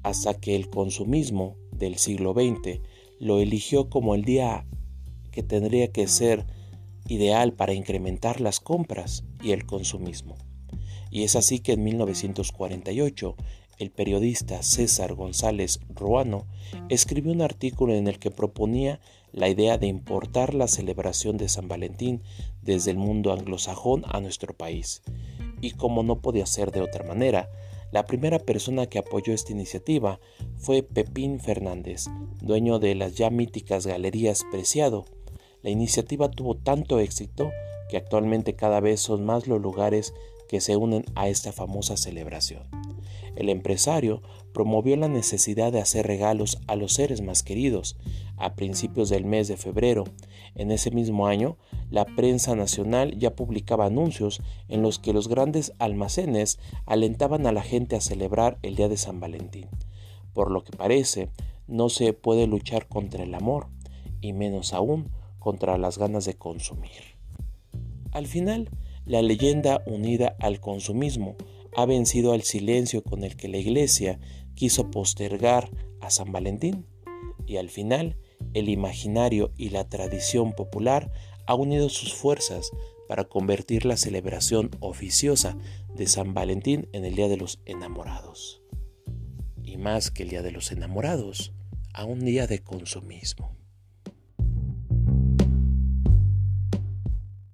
hasta 0.04 0.40
que 0.40 0.56
el 0.56 0.70
consumismo 0.70 1.58
del 1.72 1.98
siglo 1.98 2.34
XX 2.34 2.80
lo 3.20 3.40
eligió 3.40 3.90
como 3.90 4.16
el 4.16 4.24
día 4.24 4.66
que 5.32 5.44
tendría 5.44 5.92
que 5.92 6.08
ser 6.08 6.46
ideal 7.08 7.54
para 7.54 7.74
incrementar 7.74 8.40
las 8.40 8.62
compras 8.62 9.26
y 9.44 9.52
el 9.52 9.66
consumismo. 9.66 10.38
Y 11.12 11.24
es 11.24 11.36
así 11.36 11.60
que 11.60 11.74
en 11.74 11.84
1948 11.84 13.36
el 13.80 13.92
periodista 13.92 14.64
César 14.64 15.14
González 15.14 15.80
Ruano 15.90 16.48
escribió 16.90 17.34
un 17.34 17.42
artículo 17.42 17.94
en 17.94 18.08
el 18.08 18.18
que 18.18 18.32
proponía 18.32 19.00
la 19.38 19.50
idea 19.50 19.78
de 19.78 19.86
importar 19.86 20.56
la 20.56 20.68
celebración 20.68 21.38
de 21.38 21.48
San 21.48 21.68
Valentín 21.68 22.24
desde 22.64 22.90
el 22.90 22.98
mundo 22.98 23.32
anglosajón 23.32 24.04
a 24.08 24.20
nuestro 24.20 24.58
país. 24.58 25.04
Y 25.62 25.72
como 25.72 26.02
no 26.02 26.22
podía 26.22 26.48
ser 26.48 26.72
de 26.72 26.82
otra 26.82 27.06
manera, 27.06 27.48
la 27.92 28.08
primera 28.08 28.40
persona 28.40 28.88
que 28.88 28.98
apoyó 28.98 29.34
esta 29.34 29.52
iniciativa 29.52 30.20
fue 30.58 30.82
Pepín 30.82 31.40
Fernández, 31.40 32.06
dueño 32.42 32.80
de 32.80 32.96
las 32.96 33.14
ya 33.14 33.30
míticas 33.30 33.86
Galerías 33.86 34.44
Preciado. 34.50 35.06
La 35.62 35.70
iniciativa 35.70 36.32
tuvo 36.32 36.56
tanto 36.56 37.00
éxito 37.00 37.52
que 37.90 37.98
actualmente 37.98 38.56
cada 38.56 38.80
vez 38.80 39.02
son 39.02 39.24
más 39.24 39.46
los 39.46 39.62
lugares 39.62 40.16
que 40.50 40.62
se 40.62 40.76
unen 40.78 41.06
a 41.14 41.30
esta 41.30 41.52
famosa 41.52 41.96
celebración. 41.96 42.64
El 43.38 43.50
empresario 43.50 44.24
promovió 44.52 44.98
la 44.98 45.08
necesidad 45.08 45.72
de 45.72 45.80
hacer 45.80 46.08
regalos 46.08 46.58
a 46.66 46.76
los 46.76 46.94
seres 46.94 47.22
más 47.22 47.44
queridos 47.44 47.96
a 48.36 48.56
principios 48.56 49.10
del 49.10 49.26
mes 49.26 49.48
de 49.48 49.58
febrero. 49.58 50.06
En 50.56 50.72
ese 50.72 50.90
mismo 50.90 51.28
año, 51.28 51.58
la 51.92 52.06
prensa 52.06 52.56
nacional 52.56 53.16
ya 53.20 53.36
publicaba 53.36 53.86
anuncios 53.86 54.42
en 54.70 54.82
los 54.82 54.98
que 54.98 55.14
los 55.14 55.28
grandes 55.28 55.74
almacenes 55.78 56.58
alentaban 56.88 57.46
a 57.46 57.52
la 57.52 57.62
gente 57.62 57.96
a 57.96 58.02
celebrar 58.02 58.58
el 58.64 58.76
día 58.76 58.90
de 58.90 58.98
San 58.98 59.20
Valentín. 59.20 59.68
Por 60.34 60.50
lo 60.50 60.64
que 60.64 60.76
parece, 60.76 61.30
no 61.68 61.90
se 61.90 62.14
puede 62.14 62.48
luchar 62.48 62.88
contra 62.88 63.24
el 63.24 63.36
amor, 63.36 63.68
y 64.20 64.34
menos 64.34 64.74
aún 64.74 65.12
contra 65.38 65.78
las 65.78 66.00
ganas 66.00 66.26
de 66.26 66.36
consumir. 66.36 67.18
Al 68.12 68.26
final, 68.26 68.72
la 69.06 69.22
leyenda 69.22 69.84
unida 69.86 70.36
al 70.40 70.60
consumismo 70.60 71.36
ha 71.76 71.86
vencido 71.86 72.34
al 72.34 72.44
silencio 72.44 73.04
con 73.04 73.24
el 73.24 73.36
que 73.36 73.48
la 73.48 73.58
Iglesia 73.58 74.20
quiso 74.56 74.90
postergar 74.92 75.70
a 76.02 76.10
San 76.10 76.32
Valentín 76.32 76.86
y 77.46 77.58
al 77.58 77.70
final 77.70 78.18
el 78.54 78.70
imaginario 78.70 79.52
y 79.58 79.70
la 79.70 79.88
tradición 79.90 80.54
popular 80.54 81.12
ha 81.46 81.56
unido 81.56 81.90
sus 81.90 82.14
fuerzas 82.14 82.72
para 83.08 83.24
convertir 83.24 83.86
la 83.86 83.98
celebración 83.98 84.72
oficiosa 84.80 85.58
de 85.96 86.08
San 86.08 86.34
Valentín 86.34 86.90
en 86.92 87.06
el 87.06 87.16
Día 87.16 87.30
de 87.30 87.38
los 87.38 87.62
Enamorados. 87.66 88.62
Y 89.64 89.78
más 89.78 90.12
que 90.12 90.24
el 90.24 90.30
Día 90.30 90.42
de 90.42 90.52
los 90.52 90.72
Enamorados, 90.72 91.54
a 91.94 92.06
un 92.06 92.20
día 92.20 92.46
de 92.46 92.60
consumismo. 92.60 93.56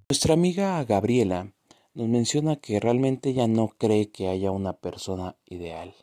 Nuestra 0.08 0.34
amiga 0.34 0.84
Gabriela 0.84 1.54
nos 1.94 2.08
menciona 2.08 2.56
que 2.56 2.80
realmente 2.80 3.30
ella 3.30 3.46
no 3.46 3.68
cree 3.68 4.10
que 4.10 4.28
haya 4.28 4.50
una 4.50 4.72
persona 4.72 5.36
ideal. 5.46 5.94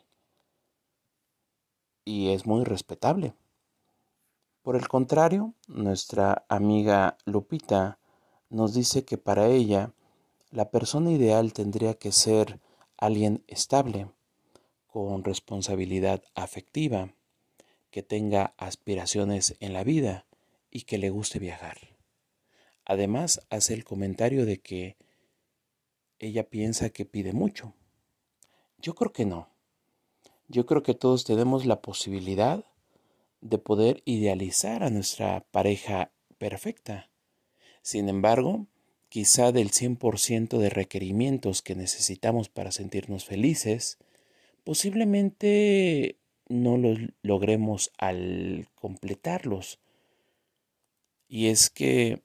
Y 2.04 2.30
es 2.30 2.46
muy 2.46 2.64
respetable. 2.64 3.34
Por 4.62 4.76
el 4.76 4.88
contrario, 4.88 5.54
nuestra 5.68 6.44
amiga 6.48 7.18
Lupita 7.26 7.98
nos 8.48 8.74
dice 8.74 9.04
que 9.04 9.18
para 9.18 9.48
ella 9.48 9.92
la 10.50 10.70
persona 10.70 11.10
ideal 11.10 11.52
tendría 11.52 11.94
que 11.94 12.12
ser 12.12 12.60
alguien 12.96 13.44
estable, 13.46 14.08
con 14.86 15.24
responsabilidad 15.24 16.22
afectiva, 16.34 17.14
que 17.90 18.02
tenga 18.02 18.54
aspiraciones 18.56 19.56
en 19.60 19.72
la 19.72 19.84
vida 19.84 20.26
y 20.70 20.82
que 20.82 20.98
le 20.98 21.10
guste 21.10 21.38
viajar. 21.38 21.76
Además, 22.84 23.46
hace 23.50 23.74
el 23.74 23.84
comentario 23.84 24.46
de 24.46 24.60
que 24.60 24.96
ella 26.22 26.44
piensa 26.48 26.90
que 26.90 27.04
pide 27.04 27.32
mucho. 27.32 27.74
Yo 28.78 28.94
creo 28.94 29.12
que 29.12 29.26
no. 29.26 29.48
Yo 30.48 30.66
creo 30.66 30.82
que 30.82 30.94
todos 30.94 31.24
tenemos 31.24 31.66
la 31.66 31.82
posibilidad 31.82 32.64
de 33.40 33.58
poder 33.58 34.02
idealizar 34.04 34.84
a 34.84 34.90
nuestra 34.90 35.44
pareja 35.50 36.12
perfecta. 36.38 37.10
Sin 37.82 38.08
embargo, 38.08 38.66
quizá 39.08 39.50
del 39.50 39.72
100% 39.72 40.58
de 40.58 40.70
requerimientos 40.70 41.60
que 41.60 41.74
necesitamos 41.74 42.48
para 42.48 42.70
sentirnos 42.70 43.24
felices, 43.24 43.98
posiblemente 44.62 46.18
no 46.48 46.76
los 46.76 46.98
logremos 47.22 47.90
al 47.98 48.68
completarlos. 48.76 49.80
Y 51.26 51.48
es 51.48 51.68
que 51.68 52.22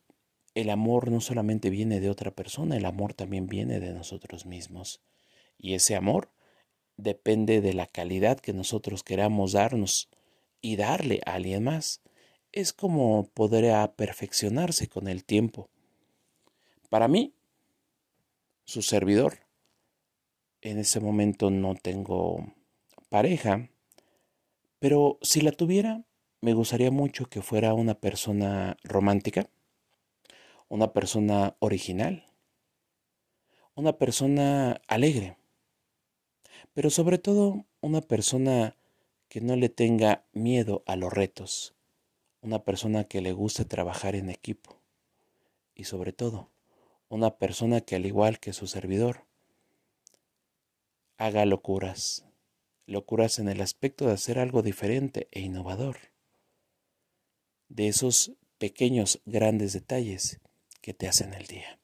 el 0.58 0.72
amor 0.72 1.12
no 1.12 1.22
solamente 1.22 1.70
viene 1.70 2.00
de 2.00 2.10
otra 2.10 2.32
persona, 2.32 2.76
el 2.76 2.86
amor 2.86 3.14
también 3.14 3.46
viene 3.46 3.80
de 3.80 3.94
nosotros 3.94 4.48
mismos. 4.48 5.02
Y 5.56 5.76
ese 5.76 5.96
amor 5.96 6.32
depende 6.98 7.62
de 7.62 7.76
la 7.76 7.86
calidad 7.86 8.40
que 8.40 8.54
nosotros 8.54 9.04
queramos 9.04 9.52
darnos 9.52 10.10
y 10.60 10.76
darle 10.76 11.22
a 11.28 11.36
alguien 11.36 11.64
más. 11.66 12.02
Es 12.52 12.74
como 12.74 13.30
podrá 13.36 13.94
perfeccionarse 13.94 14.88
con 14.88 15.08
el 15.08 15.26
tiempo. 15.26 15.70
Para 16.90 17.08
mí, 17.08 17.36
su 18.66 18.82
servidor, 18.82 19.42
en 20.62 20.80
ese 20.80 21.00
momento 21.00 21.52
no 21.52 21.76
tengo 21.76 22.52
pareja, 23.10 23.70
pero 24.80 25.20
si 25.22 25.42
la 25.42 25.52
tuviera, 25.52 26.04
me 26.42 26.56
gustaría 26.56 26.90
mucho 26.90 27.28
que 27.28 27.44
fuera 27.44 27.76
una 27.76 27.94
persona 27.94 28.76
romántica, 28.84 29.52
una 30.70 30.92
persona 30.92 31.56
original, 31.60 32.26
una 33.76 33.98
persona 33.98 34.82
alegre, 34.88 35.38
pero 36.74 36.90
sobre 36.90 37.18
todo 37.18 37.66
una 37.80 38.02
persona 38.02 38.76
que 39.30 39.40
no 39.40 39.56
le 39.56 39.70
tenga 39.70 40.26
miedo 40.34 40.84
a 40.86 40.96
los 40.96 41.14
retos, 41.14 41.74
una 42.42 42.64
persona 42.64 43.06
que 43.06 43.22
le 43.22 43.32
guste 43.32 43.66
trabajar 43.66 44.16
en 44.16 44.30
equipo 44.30 44.78
y 45.74 45.86
sobre 45.86 46.12
todo 46.12 46.50
una 47.10 47.38
persona 47.38 47.82
que 47.82 47.96
al 47.96 48.06
igual 48.06 48.40
que 48.40 48.52
su 48.52 48.68
servidor 48.68 49.26
haga 51.18 51.46
locuras, 51.46 52.26
locuras 52.86 53.40
en 53.40 53.48
el 53.48 53.62
aspecto 53.62 54.06
de 54.06 54.14
hacer 54.14 54.38
algo 54.38 54.64
diferente 54.64 55.28
e 55.32 55.40
innovador, 55.40 55.98
de 57.70 57.88
esos 57.88 58.34
pequeños 58.58 59.22
grandes 59.26 59.74
detalles 59.74 60.40
que 60.88 60.94
te 60.94 61.10
hacen 61.10 61.34
el 61.34 61.46
día. 61.48 61.78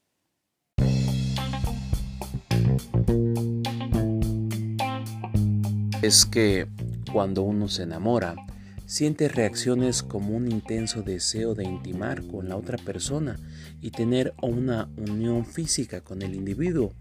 Es 6.01 6.25
que 6.25 6.69
cuando 7.11 7.41
uno 7.41 7.67
se 7.67 7.83
enamora, 7.83 8.37
siente 8.85 9.27
reacciones 9.27 10.03
como 10.03 10.37
un 10.37 10.49
intenso 10.49 11.01
deseo 11.01 11.53
de 11.53 11.65
intimar 11.65 12.25
con 12.27 12.47
la 12.47 12.55
otra 12.55 12.77
persona 12.77 13.37
y 13.81 13.91
tener 13.91 14.33
una 14.41 14.89
unión 14.95 15.45
física 15.45 15.99
con 15.99 16.21
el 16.21 16.33
individuo, 16.33 16.93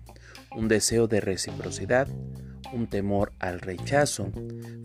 un 0.56 0.66
deseo 0.66 1.06
de 1.06 1.20
reciprocidad, 1.20 2.08
un 2.72 2.88
temor 2.88 3.32
al 3.38 3.60
rechazo, 3.60 4.32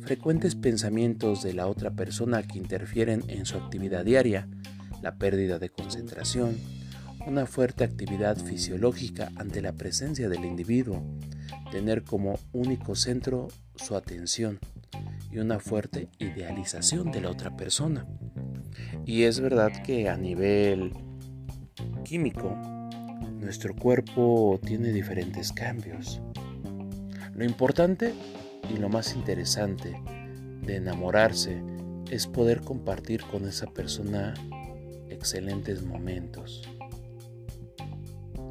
frecuentes 0.01 0.53
pensamientos 0.53 1.41
de 1.41 1.53
la 1.53 1.65
otra 1.65 1.89
persona 1.95 2.43
que 2.43 2.60
interfieren 2.60 3.23
en 3.27 3.47
su 3.47 3.58
actividad 3.58 4.06
diaria, 4.06 4.47
la 5.01 5.15
pérdida 5.15 5.58
de 5.58 5.69
concentración, 5.71 6.58
una 7.28 7.46
fuerte 7.46 7.84
actividad 7.84 8.38
fisiológica 8.38 9.32
ante 9.36 9.62
la 9.62 9.74
presencia 9.74 10.30
del 10.30 10.46
individuo, 10.46 11.04
tener 11.72 12.04
como 12.04 12.40
único 12.54 12.96
centro 12.96 13.50
su 13.76 13.98
atención, 13.98 14.60
y 15.30 15.40
una 15.40 15.60
fuerte 15.60 16.08
idealización 16.20 17.12
de 17.12 17.20
la 17.20 17.30
otra 17.30 17.58
persona. 17.58 18.08
Y 19.06 19.24
es 19.24 19.42
verdad 19.42 19.72
que 19.84 20.08
a 20.08 20.16
nivel 20.16 20.94
químico, 22.06 22.56
nuestro 23.42 23.76
cuerpo 23.76 24.58
tiene 24.66 24.94
diferentes 24.94 25.52
cambios. 25.52 26.22
Lo 27.36 27.44
importante 27.44 28.13
y 28.74 28.78
lo 28.78 28.88
más 28.88 29.13
interesante 29.16 30.02
de 30.62 30.78
enamorarse 30.78 31.62
es 32.10 32.26
poder 32.26 32.62
compartir 32.62 33.22
con 33.24 33.46
esa 33.46 33.68
persona 33.68 34.34
excelentes 35.10 35.84
momentos. 35.84 36.63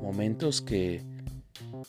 Momentos 0.07 0.63
que 0.63 1.03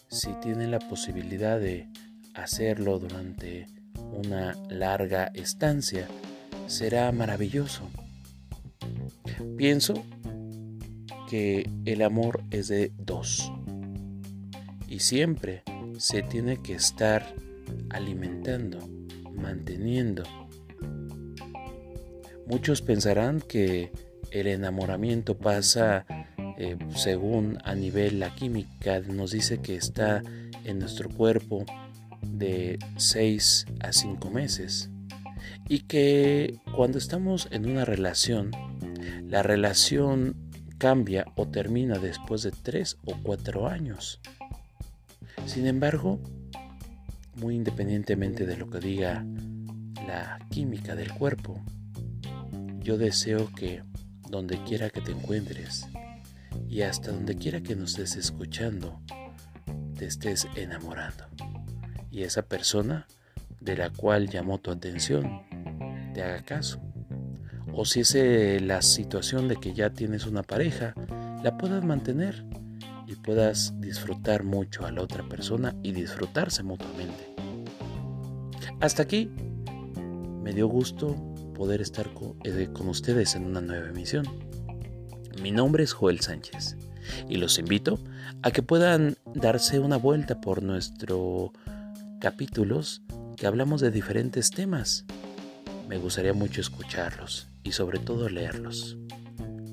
si 0.07 0.33
tienen 0.41 0.71
la 0.71 0.79
posibilidad 0.79 1.59
de 1.59 1.87
hacerlo 2.33 2.97
durante 2.97 3.67
una 4.11 4.55
larga 4.69 5.29
estancia, 5.35 6.07
será 6.65 7.11
maravilloso. 7.11 7.83
Pienso 9.55 10.03
que 11.29 11.69
el 11.85 12.01
amor 12.01 12.43
es 12.49 12.69
de 12.69 12.91
dos 12.97 13.51
y 14.87 15.01
siempre 15.01 15.61
se 15.99 16.23
tiene 16.23 16.59
que 16.63 16.73
estar 16.73 17.23
alimentando, 17.91 18.79
manteniendo. 19.31 20.23
Muchos 22.47 22.81
pensarán 22.81 23.41
que 23.41 23.91
el 24.31 24.47
enamoramiento 24.47 25.37
pasa 25.37 26.07
eh, 26.57 26.77
según 26.95 27.59
a 27.63 27.75
nivel 27.75 28.19
la 28.19 28.33
química 28.33 28.99
nos 29.01 29.31
dice 29.31 29.59
que 29.59 29.75
está 29.75 30.23
en 30.63 30.79
nuestro 30.79 31.07
cuerpo 31.09 31.65
de 32.21 32.79
6 32.97 33.67
a 33.79 33.93
5 33.93 34.31
meses 34.31 34.89
y 35.69 35.81
que 35.81 36.59
cuando 36.75 36.97
estamos 36.97 37.47
en 37.51 37.69
una 37.69 37.85
relación 37.85 38.51
la 39.29 39.43
relación 39.43 40.35
cambia 40.79 41.25
o 41.35 41.47
termina 41.47 41.99
después 41.99 42.43
de 42.43 42.51
3 42.51 42.97
o 43.05 43.15
4 43.23 43.67
años. 43.67 44.19
Sin 45.45 45.67
embargo, 45.67 46.19
muy 47.35 47.55
independientemente 47.55 48.45
de 48.45 48.57
lo 48.57 48.69
que 48.69 48.79
diga 48.79 49.25
la 50.07 50.39
química 50.49 50.95
del 50.95 51.13
cuerpo, 51.13 51.59
yo 52.79 52.97
deseo 52.97 53.51
que 53.53 53.83
donde 54.29 54.61
quiera 54.63 54.89
que 54.89 55.01
te 55.01 55.11
encuentres 55.11 55.87
y 56.67 56.81
hasta 56.81 57.11
donde 57.11 57.35
quiera 57.35 57.61
que 57.61 57.75
nos 57.75 57.91
estés 57.91 58.15
escuchando, 58.15 59.01
te 59.97 60.05
estés 60.05 60.47
enamorando. 60.55 61.25
Y 62.11 62.23
esa 62.23 62.43
persona 62.43 63.07
de 63.59 63.77
la 63.77 63.89
cual 63.89 64.29
llamó 64.29 64.59
tu 64.59 64.71
atención 64.71 65.41
te 66.13 66.23
haga 66.23 66.41
caso. 66.43 66.79
O 67.73 67.85
si 67.85 67.99
es 68.01 68.15
eh, 68.15 68.59
la 68.61 68.81
situación 68.81 69.47
de 69.47 69.57
que 69.57 69.73
ya 69.73 69.91
tienes 69.91 70.25
una 70.25 70.43
pareja, 70.43 70.93
la 71.43 71.57
puedas 71.57 71.83
mantener 71.83 72.45
y 73.05 73.15
puedas 73.15 73.79
disfrutar 73.79 74.43
mucho 74.43 74.85
a 74.85 74.91
la 74.91 75.01
otra 75.01 75.27
persona 75.27 75.75
y 75.83 75.91
disfrutarse 75.91 76.63
mutuamente. 76.63 77.35
Hasta 78.79 79.03
aquí 79.03 79.31
me 80.43 80.53
dio 80.53 80.67
gusto 80.67 81.15
poder 81.55 81.81
estar 81.81 82.09
eh, 82.43 82.69
con, 82.71 82.87
ustedes 82.89 83.35
en 83.35 83.45
una 83.45 83.61
nueva 83.61 83.89
emisión. 83.89 84.25
Mi 85.41 85.51
nombre 85.51 85.83
es 85.83 85.93
Joel 85.93 86.19
Sánchez 86.19 86.77
y 87.29 87.37
los 87.37 87.59
invito 87.59 87.99
a 88.41 88.51
que 88.51 88.63
puedan 88.63 89.17
darse 89.33 89.79
una 89.79 89.97
vuelta 89.97 90.41
por 90.41 90.63
nuestros 90.63 91.51
capítulos 92.19 93.01
que 93.35 93.47
hablamos 93.47 93.81
de 93.81 93.91
diferentes 93.91 94.49
temas. 94.49 95.05
Me 95.87 95.97
gustaría 95.97 96.33
mucho 96.33 96.59
escucharlos 96.59 97.47
y 97.63 97.71
sobre 97.71 97.99
todo 97.99 98.29
leerlos. 98.29 98.97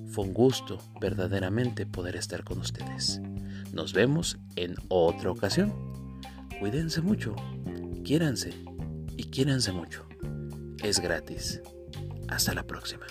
Fue 0.09 0.25
un 0.25 0.35
gusto 0.35 0.79
verdaderamente 1.01 1.87
poder 1.87 2.17
estar 2.17 2.45
con 2.45 2.59
ustedes. 2.59 3.21
Nos 3.73 3.93
vemos 3.93 4.39
en 4.57 4.77
otra 4.89 5.31
ocasión. 5.31 5.73
Cuídense 6.61 7.01
mucho, 7.01 7.35
quiéranse 8.05 8.53
y 9.17 9.25
quiéranse 9.25 9.73
mucho. 9.73 10.07
Es 10.83 11.01
gratis. 11.01 11.61
Hasta 12.29 12.55
la 12.55 12.63
próxima. 12.65 13.07